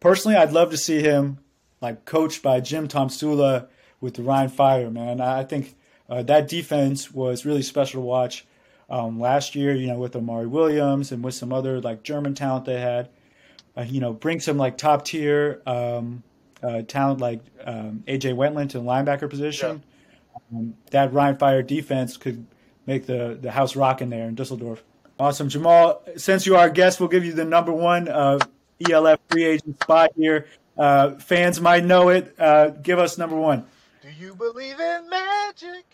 personally, 0.00 0.36
I'd 0.36 0.52
love 0.52 0.70
to 0.70 0.76
see 0.76 1.00
him 1.00 1.38
like 1.80 2.04
coached 2.04 2.42
by 2.42 2.60
Jim 2.60 2.88
Tomsula 2.88 3.68
with 4.00 4.14
the 4.14 4.22
Rhein 4.22 4.48
Fire, 4.48 4.90
man. 4.90 5.20
I 5.20 5.44
think 5.44 5.74
uh, 6.08 6.22
that 6.22 6.48
defense 6.48 7.12
was 7.12 7.44
really 7.44 7.62
special 7.62 8.02
to 8.02 8.06
watch 8.06 8.46
um, 8.88 9.20
last 9.20 9.54
year. 9.54 9.74
You 9.74 9.88
know, 9.88 9.98
with 9.98 10.16
Amari 10.16 10.46
Williams 10.46 11.12
and 11.12 11.22
with 11.24 11.34
some 11.34 11.52
other 11.52 11.80
like 11.80 12.02
German 12.02 12.34
talent 12.34 12.64
they 12.64 12.80
had. 12.80 13.08
Uh, 13.76 13.82
you 13.82 14.00
know, 14.00 14.12
bring 14.12 14.38
some 14.38 14.56
like 14.56 14.78
top 14.78 15.04
tier 15.04 15.60
um, 15.66 16.22
uh, 16.62 16.82
talent 16.82 17.20
like 17.20 17.40
um, 17.64 18.04
AJ 18.06 18.36
Wentland 18.36 18.70
to 18.70 18.78
the 18.78 18.84
linebacker 18.84 19.28
position. 19.28 19.82
Yeah. 19.84 19.93
Um, 20.54 20.74
that 20.90 21.12
Rhein 21.12 21.36
Fire 21.36 21.62
defense 21.62 22.16
could 22.16 22.46
make 22.86 23.06
the 23.06 23.38
the 23.40 23.50
house 23.50 23.76
rock 23.76 24.00
in 24.02 24.10
there 24.10 24.28
in 24.28 24.34
Dusseldorf. 24.34 24.82
Awesome, 25.18 25.48
Jamal. 25.48 26.02
Since 26.16 26.46
you 26.46 26.56
are 26.56 26.66
a 26.66 26.70
guest, 26.70 27.00
we'll 27.00 27.08
give 27.08 27.24
you 27.24 27.32
the 27.32 27.44
number 27.44 27.72
one 27.72 28.08
uh, 28.08 28.38
ELF 28.88 29.20
free 29.30 29.44
agent 29.44 29.80
spot 29.82 30.10
here. 30.16 30.46
Uh, 30.76 31.12
fans 31.12 31.60
might 31.60 31.84
know 31.84 32.08
it. 32.08 32.34
Uh, 32.38 32.70
give 32.70 32.98
us 32.98 33.16
number 33.16 33.36
one. 33.36 33.64
Do 34.02 34.08
you 34.18 34.34
believe 34.34 34.80
in 34.80 35.08
magic? 35.08 35.84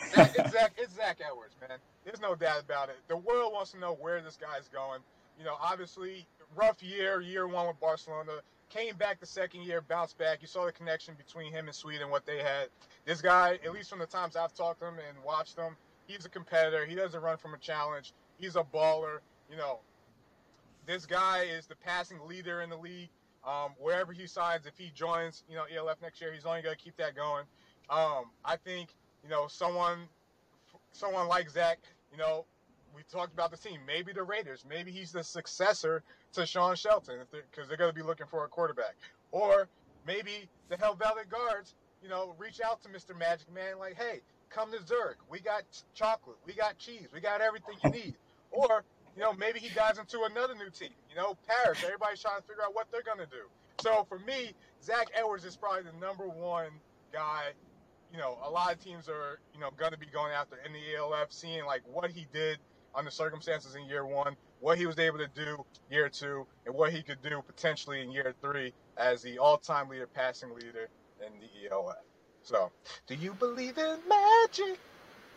it's, 0.00 0.52
Zach, 0.52 0.72
it's 0.78 0.94
Zach 0.94 1.18
Edwards, 1.28 1.56
man. 1.60 1.78
There's 2.04 2.20
no 2.20 2.36
doubt 2.36 2.60
about 2.60 2.88
it. 2.88 2.96
The 3.08 3.16
world 3.16 3.52
wants 3.52 3.72
to 3.72 3.78
know 3.78 3.94
where 4.00 4.20
this 4.20 4.36
guy's 4.36 4.68
going. 4.68 5.00
You 5.38 5.44
know, 5.44 5.56
obviously, 5.60 6.26
rough 6.54 6.82
year, 6.82 7.20
year 7.20 7.48
one 7.48 7.66
with 7.66 7.80
Barcelona. 7.80 8.32
Came 8.68 8.96
back 8.96 9.20
the 9.20 9.26
second 9.26 9.62
year, 9.62 9.80
bounced 9.80 10.18
back. 10.18 10.42
You 10.42 10.48
saw 10.48 10.66
the 10.66 10.72
connection 10.72 11.14
between 11.14 11.52
him 11.52 11.66
and 11.66 11.74
Sweden, 11.74 12.10
what 12.10 12.26
they 12.26 12.38
had. 12.38 12.68
This 13.04 13.22
guy, 13.22 13.58
at 13.64 13.72
least 13.72 13.90
from 13.90 14.00
the 14.00 14.06
times 14.06 14.36
I've 14.36 14.54
talked 14.54 14.80
to 14.80 14.86
him 14.86 14.94
and 15.08 15.22
watched 15.24 15.56
him, 15.56 15.76
he's 16.06 16.24
a 16.24 16.28
competitor. 16.28 16.84
He 16.84 16.94
doesn't 16.94 17.20
run 17.20 17.36
from 17.36 17.54
a 17.54 17.58
challenge. 17.58 18.12
He's 18.38 18.56
a 18.56 18.64
baller. 18.64 19.18
You 19.50 19.56
know, 19.56 19.80
this 20.86 21.06
guy 21.06 21.42
is 21.42 21.66
the 21.66 21.76
passing 21.76 22.18
leader 22.26 22.62
in 22.62 22.70
the 22.70 22.76
league. 22.76 23.08
Um, 23.46 23.74
wherever 23.78 24.12
he 24.12 24.26
signs, 24.26 24.66
if 24.66 24.76
he 24.76 24.90
joins, 24.92 25.44
you 25.48 25.54
know, 25.54 25.64
ELF 25.72 26.02
next 26.02 26.20
year, 26.20 26.32
he's 26.32 26.44
only 26.44 26.62
going 26.62 26.74
to 26.76 26.82
keep 26.82 26.96
that 26.96 27.14
going. 27.14 27.44
Um, 27.88 28.24
I 28.44 28.56
think, 28.56 28.88
you 29.22 29.30
know, 29.30 29.46
someone, 29.46 30.08
someone 30.90 31.28
like 31.28 31.48
Zach, 31.48 31.78
you 32.10 32.18
know, 32.18 32.44
we 32.94 33.02
talked 33.12 33.32
about 33.32 33.50
the 33.50 33.56
team. 33.56 33.80
Maybe 33.86 34.12
the 34.12 34.22
Raiders. 34.22 34.64
Maybe 34.68 34.90
he's 34.90 35.12
the 35.12 35.22
successor 35.22 36.02
to 36.32 36.46
Sean 36.46 36.76
Shelton 36.76 37.18
because 37.30 37.68
they're, 37.68 37.76
going 37.76 37.90
to 37.90 37.94
be 37.94 38.02
looking 38.02 38.26
for 38.26 38.44
a 38.44 38.48
quarterback. 38.48 38.94
Or 39.32 39.68
maybe 40.06 40.48
the 40.68 40.76
Helvetic 40.76 41.30
Guards, 41.30 41.74
you 42.02 42.08
know, 42.08 42.34
reach 42.38 42.60
out 42.64 42.82
to 42.82 42.88
Mr. 42.88 43.16
Magic 43.18 43.52
Man 43.52 43.78
like, 43.78 43.96
hey, 43.96 44.20
come 44.50 44.70
to 44.72 44.84
Zurich. 44.86 45.18
We 45.30 45.40
got 45.40 45.62
chocolate. 45.94 46.36
We 46.46 46.54
got 46.54 46.78
cheese. 46.78 47.08
We 47.12 47.20
got 47.20 47.40
everything 47.40 47.76
you 47.84 47.90
need. 47.90 48.14
Or, 48.50 48.84
you 49.16 49.22
know, 49.22 49.32
maybe 49.32 49.58
he 49.58 49.68
dives 49.74 49.98
into 49.98 50.22
another 50.22 50.54
new 50.54 50.70
team. 50.70 50.94
You 51.10 51.16
know, 51.16 51.36
Paris. 51.46 51.78
Everybody's 51.84 52.22
trying 52.22 52.40
to 52.40 52.46
figure 52.46 52.62
out 52.62 52.74
what 52.74 52.86
they're 52.90 53.02
going 53.02 53.18
to 53.18 53.26
do. 53.26 53.44
So 53.82 54.06
for 54.08 54.18
me, 54.20 54.52
Zach 54.82 55.08
Edwards 55.14 55.44
is 55.44 55.56
probably 55.56 55.82
the 55.82 56.06
number 56.06 56.26
one 56.26 56.68
guy. 57.12 57.50
You 58.12 58.18
know, 58.18 58.38
a 58.42 58.48
lot 58.48 58.72
of 58.72 58.82
teams 58.82 59.08
are, 59.08 59.40
you 59.52 59.60
know, 59.60 59.70
going 59.76 59.92
to 59.92 59.98
be 59.98 60.06
going 60.06 60.32
after 60.32 60.56
in 60.64 60.72
the 60.72 60.78
ELF, 60.96 61.30
seeing 61.32 61.66
like 61.66 61.82
what 61.92 62.10
he 62.10 62.26
did– 62.32 62.58
under 62.96 63.10
circumstances 63.10 63.74
in 63.74 63.84
year 63.84 64.06
one, 64.06 64.36
what 64.60 64.78
he 64.78 64.86
was 64.86 64.98
able 64.98 65.18
to 65.18 65.28
do 65.34 65.64
year 65.90 66.08
two, 66.08 66.46
and 66.64 66.74
what 66.74 66.92
he 66.92 67.02
could 67.02 67.22
do 67.22 67.42
potentially 67.46 68.00
in 68.02 68.10
year 68.10 68.34
three 68.40 68.72
as 68.96 69.22
the 69.22 69.38
all-time 69.38 69.88
leader, 69.88 70.06
passing 70.06 70.54
leader 70.54 70.88
in 71.24 71.32
the 71.40 71.70
ELF. 71.70 71.96
So, 72.42 72.70
do 73.06 73.14
you 73.14 73.34
believe 73.34 73.76
in 73.76 73.98
magic? 74.08 74.78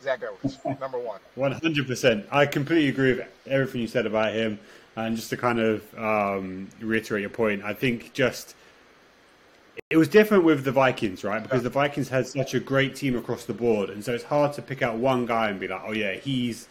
Zach 0.02 0.22
Edwards, 0.24 0.58
number 0.80 0.98
one. 0.98 1.20
One 1.36 1.52
hundred 1.52 1.88
percent. 1.88 2.26
I 2.32 2.46
completely 2.46 2.88
agree 2.88 3.16
with 3.16 3.28
everything 3.48 3.82
you 3.82 3.88
said 3.88 4.06
about 4.06 4.34
him. 4.34 4.60
And 4.96 5.16
just 5.16 5.30
to 5.30 5.38
kind 5.38 5.60
of 5.60 5.98
um, 5.98 6.68
reiterate 6.82 7.22
your 7.22 7.30
point, 7.30 7.64
I 7.64 7.74
think 7.74 8.14
just 8.14 8.56
it 9.90 9.98
was 9.98 10.08
different 10.08 10.44
with 10.44 10.64
the 10.64 10.72
Vikings, 10.72 11.24
right? 11.24 11.42
Because 11.42 11.60
yeah. 11.60 11.64
the 11.64 11.70
Vikings 11.70 12.10
had 12.10 12.28
such 12.28 12.54
a 12.54 12.60
great 12.60 12.96
team 12.96 13.18
across 13.18 13.46
the 13.46 13.54
board, 13.54 13.90
and 13.90 14.04
so 14.04 14.14
it's 14.14 14.24
hard 14.24 14.54
to 14.54 14.62
pick 14.62 14.82
out 14.82 14.98
one 14.98 15.26
guy 15.26 15.50
and 15.50 15.60
be 15.60 15.68
like, 15.68 15.82
"Oh 15.86 15.94
yeah, 15.94 16.14
he's 16.14 16.68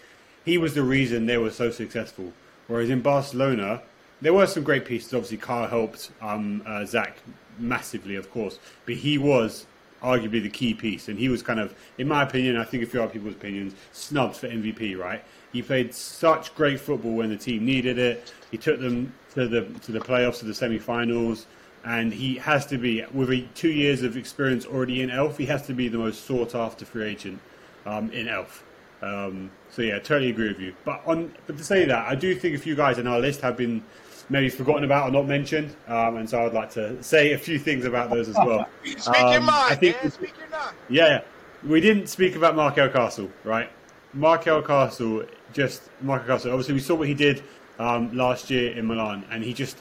he 0.49 0.57
was 0.57 0.75
the 0.75 0.83
reason 0.83 1.27
they 1.27 1.37
were 1.37 1.51
so 1.51 1.71
successful. 1.71 2.33
Whereas 2.69 2.89
in 2.89 3.03
Barcelona, 3.03 3.83
there 4.23 4.33
were 4.33 4.47
some 4.47 4.63
great 4.63 4.87
pieces. 4.87 5.13
Obviously, 5.13 5.37
Carl 5.37 5.69
helped 5.69 6.11
um, 6.23 6.63
uh, 6.67 6.87
Zach 6.87 7.19
massively, 7.59 8.17
of 8.17 8.31
course, 8.31 8.59
but 8.87 8.95
he 8.95 9.19
was 9.19 9.67
arguably 10.03 10.43
the 10.43 10.49
key 10.49 10.73
piece, 10.73 11.09
and 11.09 11.19
he 11.19 11.29
was 11.29 11.43
kind 11.43 11.61
of, 11.61 11.75
in 11.99 12.09
my 12.09 12.23
opinion, 12.23 12.57
I 12.57 12.65
think 12.65 12.83
a 12.83 12.87
few 12.87 13.03
other 13.03 13.13
people's 13.13 13.35
opinions, 13.35 13.75
snubbed 13.93 14.37
for 14.37 14.49
MVP. 14.49 14.97
Right? 14.97 15.23
He 15.53 15.61
played 15.61 15.95
such 15.95 16.55
great 16.55 16.81
football 16.81 17.13
when 17.13 17.29
the 17.29 17.37
team 17.37 17.67
needed 17.67 17.99
it. 17.99 18.33
He 18.51 18.57
took 18.57 18.81
them 18.81 19.13
to 19.35 19.49
the 19.49 19.63
to 19.81 19.93
the 19.93 20.01
playoffs, 20.01 20.39
to 20.39 20.47
the 20.47 20.55
semi-finals, 20.55 21.47
and 21.85 22.13
he 22.13 22.37
has 22.37 22.65
to 22.67 22.79
be 22.79 23.05
with 23.13 23.31
a, 23.31 23.43
two 23.55 23.71
years 23.71 24.03
of 24.03 24.17
experience 24.17 24.65
already 24.65 25.03
in 25.03 25.11
Elf. 25.11 25.37
He 25.37 25.47
has 25.47 25.67
to 25.67 25.75
be 25.75 25.89
the 25.89 25.99
most 25.99 26.25
sought 26.25 26.55
after 26.55 26.87
free 26.87 27.05
agent 27.05 27.41
um, 27.85 28.11
in 28.13 28.29
Elf. 28.29 28.65
Um, 29.03 29.51
so 29.71 29.83
yeah, 29.83 29.99
totally 29.99 30.31
agree 30.31 30.49
with 30.49 30.61
you. 30.61 30.75
But 30.85 31.03
on 31.07 31.33
but 31.47 31.57
to 31.57 31.65
say 31.65 31.85
that, 31.85 32.07
I 32.07 32.15
do 32.15 32.35
think 32.35 32.57
a 32.57 32.59
few 32.59 32.75
guys 32.75 32.99
in 32.99 33.07
our 33.07 33.21
list 33.21 33.41
have 33.43 33.57
been 33.57 33.83
maybe 34.29 34.49
forgotten 34.49 34.85
about 34.85 35.09
or 35.09 35.13
not 35.13 35.27
mentioned, 35.27 35.75
um, 35.87 36.17
and 36.17 36.29
so 36.29 36.45
I'd 36.45 36.53
like 36.53 36.71
to 36.73 37.03
say 37.03 37.33
a 37.33 37.39
few 37.39 37.59
things 37.59 37.85
about 37.85 38.11
those 38.11 38.29
as 38.29 38.37
well. 38.37 38.67
speak 38.85 39.21
um, 39.21 39.33
your 39.33 39.41
mind, 39.43 39.73
I 39.73 39.75
think, 39.75 40.03
man. 40.03 40.11
Speak 40.11 40.35
your 40.39 40.49
mind. 40.49 40.77
Yeah, 40.89 41.23
we 41.67 41.81
didn't 41.81 42.09
speak 42.09 42.35
about 42.37 42.57
Markel 42.57 42.89
Castle, 42.89 43.31
right? 43.45 43.71
Markel 44.15 44.63
Castle, 44.63 45.25
just 45.53 45.83
Markel 46.01 46.27
Castle. 46.27 46.51
Obviously, 46.53 46.75
we 46.75 46.81
saw 46.81 46.95
what 46.95 47.09
he 47.09 47.15
did 47.15 47.43
um, 47.79 48.15
last 48.17 48.51
year 48.51 48.73
in 48.73 48.87
Milan, 48.87 49.25
and 49.31 49.45
he 49.45 49.53
just 49.53 49.79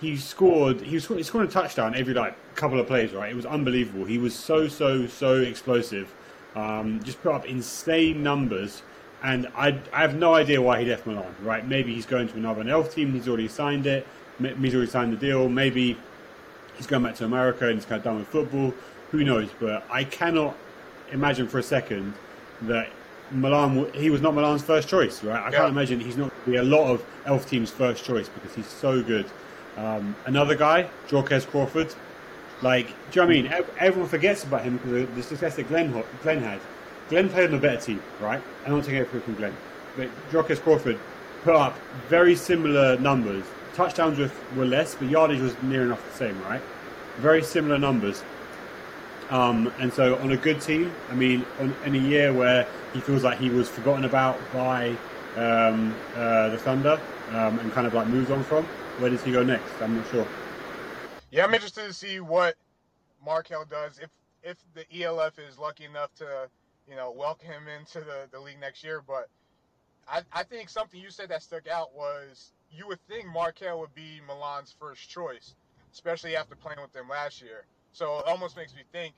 he 0.00 0.16
scored. 0.16 0.80
He 0.80 0.94
was 0.94 1.06
he 1.06 1.22
scored 1.22 1.48
a 1.48 1.50
touchdown 1.50 1.94
every 1.94 2.14
like 2.14 2.36
couple 2.54 2.80
of 2.80 2.86
plays, 2.86 3.12
right? 3.12 3.30
It 3.30 3.36
was 3.36 3.46
unbelievable. 3.46 4.04
He 4.04 4.18
was 4.18 4.34
so 4.34 4.68
so 4.68 5.06
so 5.06 5.36
explosive. 5.36 6.12
Um, 6.56 7.02
just 7.04 7.22
put 7.22 7.32
up 7.32 7.44
insane 7.46 8.22
numbers. 8.22 8.82
And 9.22 9.46
I, 9.56 9.78
I 9.92 10.00
have 10.00 10.16
no 10.16 10.34
idea 10.34 10.60
why 10.60 10.82
he 10.82 10.88
left 10.88 11.06
Milan, 11.06 11.34
right? 11.42 11.66
Maybe 11.66 11.94
he's 11.94 12.06
going 12.06 12.28
to 12.28 12.34
another 12.36 12.68
elf 12.68 12.94
team, 12.94 13.12
he's 13.12 13.28
already 13.28 13.48
signed 13.48 13.86
it, 13.86 14.06
he's 14.38 14.74
already 14.74 14.90
signed 14.90 15.12
the 15.12 15.16
deal. 15.16 15.48
Maybe 15.48 15.96
he's 16.76 16.86
going 16.86 17.02
back 17.02 17.14
to 17.16 17.24
America 17.24 17.66
and 17.66 17.74
he's 17.76 17.84
kind 17.84 17.98
of 17.98 18.04
done 18.04 18.18
with 18.18 18.28
football. 18.28 18.74
Who 19.10 19.24
knows? 19.24 19.48
But 19.60 19.84
I 19.90 20.04
cannot 20.04 20.56
imagine 21.12 21.48
for 21.48 21.58
a 21.58 21.62
second 21.62 22.14
that 22.62 22.88
Milan, 23.30 23.90
he 23.94 24.10
was 24.10 24.20
not 24.20 24.34
Milan's 24.34 24.62
first 24.62 24.88
choice, 24.88 25.22
right? 25.24 25.40
I 25.42 25.50
Yeah. 25.50 25.58
can't 25.58 25.70
imagine 25.70 26.00
he's 26.00 26.16
not 26.16 26.30
be 26.44 26.56
a 26.56 26.62
lot 26.62 26.90
of 26.90 27.04
Elf 27.24 27.48
team's 27.48 27.70
first 27.70 28.04
choice 28.04 28.28
because 28.28 28.54
he's 28.54 28.66
so 28.68 29.02
good. 29.02 29.26
Um, 29.76 30.14
another 30.26 30.54
guy, 30.54 30.88
Jorquez 31.08 31.46
Crawford, 31.46 31.92
like, 32.62 32.86
do 32.86 32.92
you 33.20 33.22
know 33.22 33.26
what 33.26 33.54
I 33.54 33.58
mean? 33.58 33.66
Everyone 33.78 34.08
forgets 34.08 34.44
about 34.44 34.62
him 34.62 34.78
because 34.78 35.02
of 35.02 35.14
the 35.14 35.22
success 35.22 35.56
that 35.56 35.68
Glen, 35.68 36.02
Glen 36.22 36.42
had. 36.42 36.60
Glen 37.08 37.28
played 37.28 37.50
on 37.50 37.54
a 37.54 37.60
better 37.60 37.80
team, 37.80 38.02
right? 38.20 38.42
I'm 38.64 38.72
not 38.72 38.84
taking 38.84 38.98
everything 38.98 39.20
from 39.20 39.34
Glen. 39.34 39.56
But 39.96 40.08
Jorquez 40.30 40.60
Crawford 40.60 40.98
put 41.42 41.54
up 41.54 41.78
very 42.08 42.34
similar 42.34 42.98
numbers. 42.98 43.44
Touchdowns 43.74 44.18
were, 44.18 44.30
were 44.56 44.64
less, 44.64 44.94
but 44.94 45.08
yardage 45.08 45.40
was 45.40 45.54
near 45.62 45.82
enough 45.82 46.04
the 46.12 46.16
same, 46.16 46.42
right? 46.42 46.62
Very 47.18 47.42
similar 47.42 47.78
numbers. 47.78 48.24
Um, 49.30 49.72
and 49.78 49.92
so 49.92 50.16
on 50.18 50.32
a 50.32 50.36
good 50.36 50.60
team, 50.60 50.92
I 51.10 51.14
mean, 51.14 51.44
on, 51.60 51.74
in 51.84 51.94
a 51.94 51.98
year 51.98 52.32
where 52.32 52.66
he 52.92 53.00
feels 53.00 53.22
like 53.22 53.38
he 53.38 53.50
was 53.50 53.68
forgotten 53.68 54.04
about 54.04 54.38
by 54.52 54.96
um, 55.36 55.94
uh, 56.14 56.48
the 56.48 56.58
Thunder 56.58 57.00
um, 57.30 57.58
and 57.58 57.72
kind 57.72 57.86
of 57.86 57.94
like 57.94 58.06
moves 58.06 58.30
on 58.30 58.42
from, 58.44 58.64
where 58.98 59.10
does 59.10 59.22
he 59.22 59.32
go 59.32 59.42
next? 59.42 59.70
I'm 59.80 59.96
not 59.96 60.06
sure. 60.10 60.26
Yeah, 61.30 61.44
I'm 61.44 61.54
interested 61.54 61.86
to 61.86 61.92
see 61.92 62.20
what 62.20 62.56
Markel 63.24 63.64
does 63.68 63.98
if 63.98 64.10
if 64.42 64.56
the 64.74 65.02
ELF 65.02 65.38
is 65.38 65.58
lucky 65.58 65.84
enough 65.84 66.14
to 66.16 66.48
you 66.88 66.96
know 66.96 67.10
welcome 67.12 67.48
him 67.48 67.64
into 67.80 68.00
the, 68.00 68.28
the 68.32 68.40
league 68.40 68.60
next 68.60 68.84
year. 68.84 69.02
But 69.06 69.28
I, 70.08 70.22
I 70.32 70.42
think 70.44 70.68
something 70.70 71.00
you 71.00 71.10
said 71.10 71.30
that 71.30 71.42
stuck 71.42 71.68
out 71.68 71.94
was 71.94 72.52
you 72.70 72.86
would 72.88 73.00
think 73.08 73.26
Markel 73.32 73.80
would 73.80 73.94
be 73.94 74.20
Milan's 74.26 74.74
first 74.78 75.08
choice, 75.10 75.54
especially 75.92 76.36
after 76.36 76.56
playing 76.56 76.80
with 76.80 76.92
them 76.92 77.08
last 77.08 77.42
year. 77.42 77.66
So 77.92 78.18
it 78.20 78.26
almost 78.26 78.56
makes 78.56 78.74
me 78.74 78.82
think, 78.92 79.14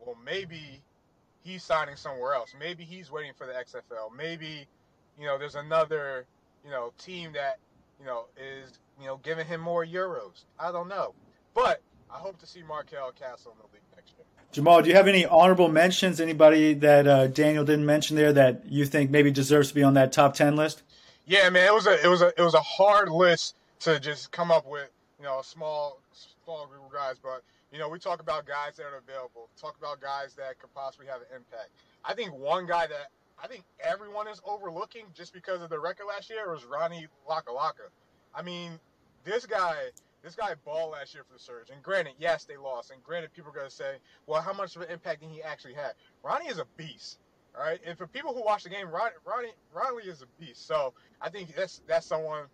well, 0.00 0.16
maybe 0.24 0.82
he's 1.44 1.62
signing 1.62 1.96
somewhere 1.96 2.34
else. 2.34 2.54
Maybe 2.58 2.84
he's 2.84 3.10
waiting 3.10 3.32
for 3.36 3.46
the 3.46 3.52
XFL. 3.54 4.16
Maybe 4.16 4.66
you 5.18 5.26
know 5.26 5.38
there's 5.38 5.56
another 5.56 6.26
you 6.64 6.70
know 6.70 6.92
team 6.98 7.32
that 7.34 7.58
you 8.00 8.06
know 8.06 8.26
is 8.36 8.80
you 9.00 9.06
know 9.06 9.18
giving 9.22 9.46
him 9.46 9.60
more 9.60 9.86
euros. 9.86 10.44
I 10.58 10.72
don't 10.72 10.88
know. 10.88 11.14
But 11.54 11.80
I 12.10 12.16
hope 12.16 12.38
to 12.38 12.46
see 12.46 12.62
Markel 12.62 13.12
Castle 13.12 13.52
in 13.52 13.58
the 13.58 13.64
league 13.72 13.82
next 13.94 14.12
year. 14.16 14.26
Jamal, 14.52 14.82
do 14.82 14.88
you 14.90 14.94
have 14.94 15.08
any 15.08 15.24
honorable 15.24 15.68
mentions? 15.68 16.20
Anybody 16.20 16.74
that 16.74 17.06
uh, 17.06 17.26
Daniel 17.26 17.64
didn't 17.64 17.86
mention 17.86 18.16
there 18.16 18.32
that 18.32 18.66
you 18.66 18.84
think 18.84 19.10
maybe 19.10 19.30
deserves 19.30 19.68
to 19.68 19.74
be 19.74 19.82
on 19.82 19.94
that 19.94 20.12
top 20.12 20.34
ten 20.34 20.56
list? 20.56 20.82
Yeah, 21.24 21.48
man, 21.50 21.66
it 21.66 21.74
was 21.74 21.86
a 21.86 22.04
it 22.04 22.08
was 22.08 22.20
a 22.20 22.32
it 22.36 22.42
was 22.42 22.54
a 22.54 22.60
hard 22.60 23.08
list 23.08 23.56
to 23.80 23.98
just 23.98 24.30
come 24.30 24.50
up 24.50 24.66
with, 24.66 24.88
you 25.18 25.24
know, 25.24 25.40
a 25.40 25.44
small 25.44 26.00
small 26.44 26.66
group 26.66 26.84
of 26.86 26.92
guys. 26.92 27.16
But 27.22 27.42
you 27.72 27.78
know, 27.78 27.88
we 27.88 27.98
talk 27.98 28.20
about 28.20 28.46
guys 28.46 28.76
that 28.76 28.84
are 28.84 28.98
available. 28.98 29.48
Talk 29.58 29.76
about 29.78 30.00
guys 30.00 30.34
that 30.34 30.58
could 30.58 30.74
possibly 30.74 31.06
have 31.06 31.20
an 31.20 31.28
impact. 31.34 31.70
I 32.04 32.14
think 32.14 32.34
one 32.34 32.66
guy 32.66 32.86
that 32.88 33.08
I 33.42 33.46
think 33.46 33.64
everyone 33.80 34.28
is 34.28 34.40
overlooking 34.44 35.06
just 35.14 35.32
because 35.32 35.62
of 35.62 35.70
the 35.70 35.78
record 35.78 36.06
last 36.06 36.28
year 36.28 36.52
was 36.52 36.64
Ronnie 36.64 37.06
Lakalaka. 37.28 37.88
I 38.34 38.42
mean, 38.42 38.78
this 39.24 39.46
guy 39.46 39.90
this 40.22 40.34
guy 40.34 40.54
balled 40.64 40.92
last 40.92 41.14
year 41.14 41.24
for 41.24 41.32
the 41.34 41.38
Surge. 41.38 41.70
And 41.70 41.82
granted, 41.82 42.14
yes, 42.18 42.44
they 42.44 42.56
lost. 42.56 42.90
And 42.90 43.02
granted, 43.02 43.32
people 43.32 43.50
are 43.50 43.54
going 43.54 43.68
to 43.68 43.74
say, 43.74 43.96
well, 44.26 44.40
how 44.40 44.52
much 44.52 44.76
of 44.76 44.82
an 44.82 44.90
impact 44.90 45.20
did 45.20 45.30
he 45.30 45.42
actually 45.42 45.74
have? 45.74 45.92
Ronnie 46.22 46.46
is 46.46 46.58
a 46.58 46.66
beast. 46.76 47.18
All 47.56 47.64
right. 47.64 47.80
And 47.84 47.98
for 47.98 48.06
people 48.06 48.34
who 48.34 48.42
watch 48.44 48.64
the 48.64 48.70
game, 48.70 48.88
Ronnie, 48.88 49.14
Ronnie, 49.26 49.52
Ronnie 49.74 50.08
is 50.08 50.22
a 50.22 50.26
beast. 50.40 50.66
So 50.66 50.94
I 51.20 51.28
think 51.28 51.54
that's 51.54 51.82
that's 51.86 52.06
someone 52.06 52.44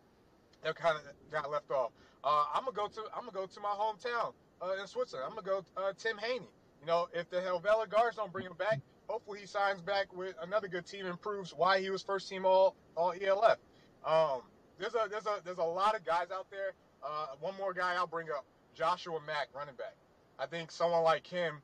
that 0.64 0.74
kind 0.74 0.96
of 0.96 1.02
got 1.30 1.50
left 1.50 1.70
off. 1.70 1.92
Uh, 2.24 2.44
I'm 2.52 2.64
gonna 2.64 2.76
go 2.76 2.88
to 2.88 3.00
I'm 3.14 3.20
gonna 3.20 3.32
go 3.32 3.46
to 3.46 3.60
my 3.60 3.68
hometown 3.68 4.32
uh, 4.60 4.80
in 4.80 4.86
Switzerland. 4.86 5.28
I'm 5.30 5.36
gonna 5.36 5.62
go 5.62 5.80
uh, 5.80 5.92
Tim 5.96 6.18
Haney. 6.18 6.48
You 6.80 6.86
know, 6.86 7.08
if 7.14 7.30
the 7.30 7.40
Helvetic 7.40 7.90
guards 7.90 8.16
don't 8.16 8.32
bring 8.32 8.46
him 8.46 8.54
back, 8.58 8.80
hopefully 9.08 9.40
he 9.40 9.46
signs 9.46 9.80
back 9.80 10.12
with 10.12 10.34
another 10.42 10.68
good 10.68 10.86
team 10.86 11.06
and 11.06 11.20
proves 11.20 11.52
why 11.54 11.80
he 11.80 11.90
was 11.90 12.02
first 12.02 12.28
team 12.28 12.44
all 12.44 12.74
all 12.96 13.14
ELF. 13.20 13.58
Um, 14.04 14.42
there's 14.78 14.94
a 14.94 15.08
there's 15.08 15.26
a 15.26 15.40
there's 15.44 15.58
a 15.58 15.62
lot 15.62 15.94
of 15.94 16.04
guys 16.04 16.26
out 16.32 16.50
there. 16.50 16.72
Uh, 17.02 17.26
one 17.40 17.54
more 17.56 17.72
guy 17.72 17.94
I'll 17.94 18.06
bring 18.06 18.28
up, 18.30 18.44
Joshua 18.74 19.18
Mack, 19.26 19.48
running 19.54 19.74
back. 19.76 19.94
I 20.38 20.46
think 20.46 20.70
someone 20.70 21.02
like 21.02 21.26
him, 21.26 21.60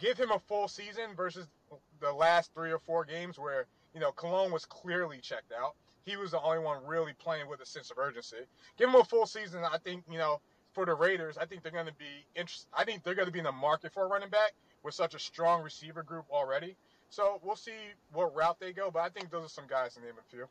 give 0.00 0.18
him 0.18 0.30
a 0.30 0.38
full 0.38 0.68
season 0.68 1.14
versus 1.16 1.46
the 2.00 2.12
last 2.12 2.52
three 2.54 2.72
or 2.72 2.78
four 2.78 3.04
games 3.04 3.38
where 3.38 3.66
you 3.94 4.00
know 4.00 4.12
Cologne 4.12 4.52
was 4.52 4.64
clearly 4.64 5.18
checked 5.20 5.52
out. 5.52 5.74
He 6.04 6.16
was 6.16 6.32
the 6.32 6.40
only 6.40 6.58
one 6.58 6.84
really 6.86 7.12
playing 7.18 7.48
with 7.48 7.60
a 7.60 7.66
sense 7.66 7.90
of 7.90 7.98
urgency. 7.98 8.36
Give 8.76 8.88
him 8.88 8.96
a 8.96 9.04
full 9.04 9.26
season. 9.26 9.62
I 9.64 9.78
think 9.78 10.04
you 10.10 10.18
know 10.18 10.40
for 10.72 10.84
the 10.84 10.94
Raiders, 10.94 11.38
I 11.38 11.46
think 11.46 11.62
they're 11.62 11.72
going 11.72 11.86
to 11.86 11.92
be 11.92 12.26
interested. 12.34 12.68
I 12.76 12.84
think 12.84 13.04
they're 13.04 13.14
going 13.14 13.26
to 13.26 13.32
be 13.32 13.38
in 13.38 13.44
the 13.44 13.52
market 13.52 13.92
for 13.92 14.04
a 14.04 14.08
running 14.08 14.28
back 14.28 14.52
with 14.82 14.94
such 14.94 15.14
a 15.14 15.18
strong 15.18 15.62
receiver 15.62 16.02
group 16.02 16.26
already. 16.30 16.76
So 17.10 17.40
we'll 17.42 17.56
see 17.56 17.72
what 18.12 18.34
route 18.34 18.58
they 18.60 18.72
go. 18.72 18.90
But 18.90 19.00
I 19.00 19.08
think 19.08 19.30
those 19.30 19.46
are 19.46 19.48
some 19.48 19.66
guys 19.68 19.94
to 19.94 20.00
name 20.00 20.14
a 20.18 20.30
few. 20.30 20.46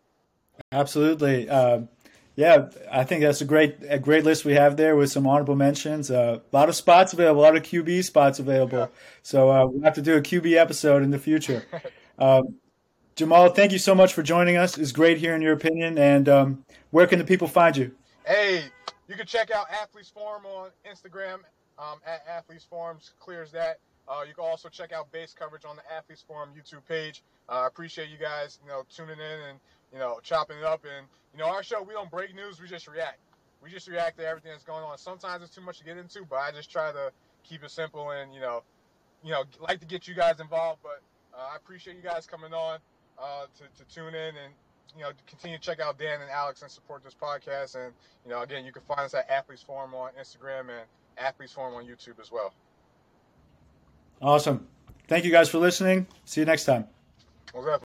Absolutely. 0.71 1.49
Um, 1.49 1.89
yeah, 2.35 2.69
I 2.91 3.03
think 3.03 3.21
that's 3.21 3.41
a 3.41 3.45
great 3.45 3.77
a 3.87 3.99
great 3.99 4.23
list 4.23 4.45
we 4.45 4.53
have 4.53 4.77
there 4.77 4.95
with 4.95 5.11
some 5.11 5.27
honorable 5.27 5.55
mentions. 5.55 6.09
Uh, 6.09 6.39
a 6.51 6.55
lot 6.55 6.69
of 6.69 6.75
spots 6.75 7.13
available, 7.13 7.41
a 7.41 7.43
lot 7.43 7.55
of 7.55 7.63
QB 7.63 8.03
spots 8.03 8.39
available. 8.39 8.79
Yeah. 8.79 8.87
So 9.21 9.51
uh, 9.51 9.65
we'll 9.67 9.83
have 9.83 9.95
to 9.95 10.01
do 10.01 10.15
a 10.15 10.21
QB 10.21 10.55
episode 10.55 11.03
in 11.03 11.11
the 11.11 11.19
future. 11.19 11.65
Um, 12.19 12.59
Jamal, 13.15 13.49
thank 13.49 13.71
you 13.71 13.79
so 13.79 13.93
much 13.93 14.13
for 14.13 14.23
joining 14.23 14.55
us. 14.55 14.77
It's 14.77 14.91
great 14.91 15.17
hearing 15.17 15.41
your 15.41 15.53
opinion. 15.53 15.97
And 15.97 16.27
um, 16.29 16.65
where 16.91 17.07
can 17.07 17.19
the 17.19 17.25
people 17.25 17.47
find 17.47 17.75
you? 17.75 17.91
Hey, 18.25 18.65
you 19.07 19.15
can 19.15 19.25
check 19.25 19.51
out 19.51 19.65
Athletes 19.71 20.09
Forum 20.09 20.45
on 20.45 20.69
Instagram 20.89 21.39
um, 21.77 21.99
at 22.05 22.23
Athletes 22.27 22.65
Forums. 22.67 23.13
Clears 23.19 23.51
that. 23.51 23.79
Uh, 24.07 24.21
you 24.27 24.33
can 24.33 24.43
also 24.43 24.67
check 24.67 24.91
out 24.91 25.11
base 25.11 25.33
coverage 25.37 25.63
on 25.65 25.75
the 25.75 25.93
Athletes 25.93 26.23
Forum 26.27 26.49
YouTube 26.57 26.85
page. 26.87 27.23
Uh, 27.47 27.61
I 27.61 27.67
appreciate 27.67 28.09
you 28.09 28.17
guys, 28.17 28.59
you 28.63 28.69
know, 28.69 28.83
tuning 28.93 29.19
in 29.19 29.49
and 29.49 29.59
you 29.93 29.99
know 29.99 30.19
chopping 30.23 30.58
it 30.58 30.63
up. 30.63 30.84
And 30.84 31.08
you 31.34 31.39
know, 31.39 31.45
our 31.45 31.63
show 31.63 31.82
we 31.82 31.93
don't 31.93 32.12
break 32.12 32.36
news, 32.36 32.60
we 32.60 32.67
just 32.67 32.88
react. 32.88 33.19
We 33.62 33.69
just 33.69 33.88
react 33.88 34.17
to 34.17 34.27
everything 34.27 34.51
that's 34.51 34.65
going 34.65 34.84
on. 34.84 34.97
Sometimes 34.97 35.43
it's 35.43 35.56
too 35.56 35.62
much 35.62 35.77
to 35.77 35.86
get 35.86 35.97
into, 35.97 36.25
but 36.29 36.38
I 36.38 36.51
just 36.51 36.69
try 36.69 36.91
to 36.91 37.12
keep 37.43 37.63
it 37.63 37.71
simple 37.71 38.12
and 38.12 38.34
you 38.34 38.41
know, 38.41 38.63
you 39.23 39.32
know, 39.32 39.43
like 39.62 39.79
to 39.79 39.86
get 39.86 40.08
you 40.08 40.15
guys 40.15 40.39
involved. 40.39 40.82
But 40.84 41.01
uh, 41.38 41.53
I 41.53 41.56
appreciate 41.56 41.95
you 41.95 42.03
guys 42.03 42.25
coming 42.25 42.53
on 42.53 42.79
uh, 43.21 43.45
to, 43.58 43.84
to 43.84 43.93
tune 43.93 44.13
in 44.15 44.36
and 44.36 44.53
you 44.95 45.03
know 45.03 45.12
continue 45.27 45.58
to 45.58 45.63
check 45.63 45.79
out 45.79 45.97
Dan 45.97 46.21
and 46.21 46.29
Alex 46.29 46.62
and 46.62 46.71
support 46.71 47.03
this 47.03 47.15
podcast. 47.15 47.75
And 47.75 47.93
you 48.25 48.32
know, 48.32 48.41
again, 48.41 48.65
you 48.65 48.71
can 48.71 48.84
find 48.84 49.01
us 49.01 49.13
at 49.13 49.29
Athletes 49.29 49.62
Forum 49.62 49.93
on 49.93 50.12
Instagram 50.19 50.62
and 50.62 50.86
Athletes 51.17 51.53
Forum 51.53 51.75
on 51.75 51.86
YouTube 51.86 52.19
as 52.19 52.32
well. 52.32 52.53
Awesome. 54.21 54.67
Thank 55.08 55.25
you 55.25 55.32
guys 55.32 55.49
for 55.49 55.58
listening. 55.58 56.08
See 56.25 56.41
you 56.41 56.45
next 56.45 56.65
time. 56.65 56.88
What's 57.51 57.67
up? 57.67 57.92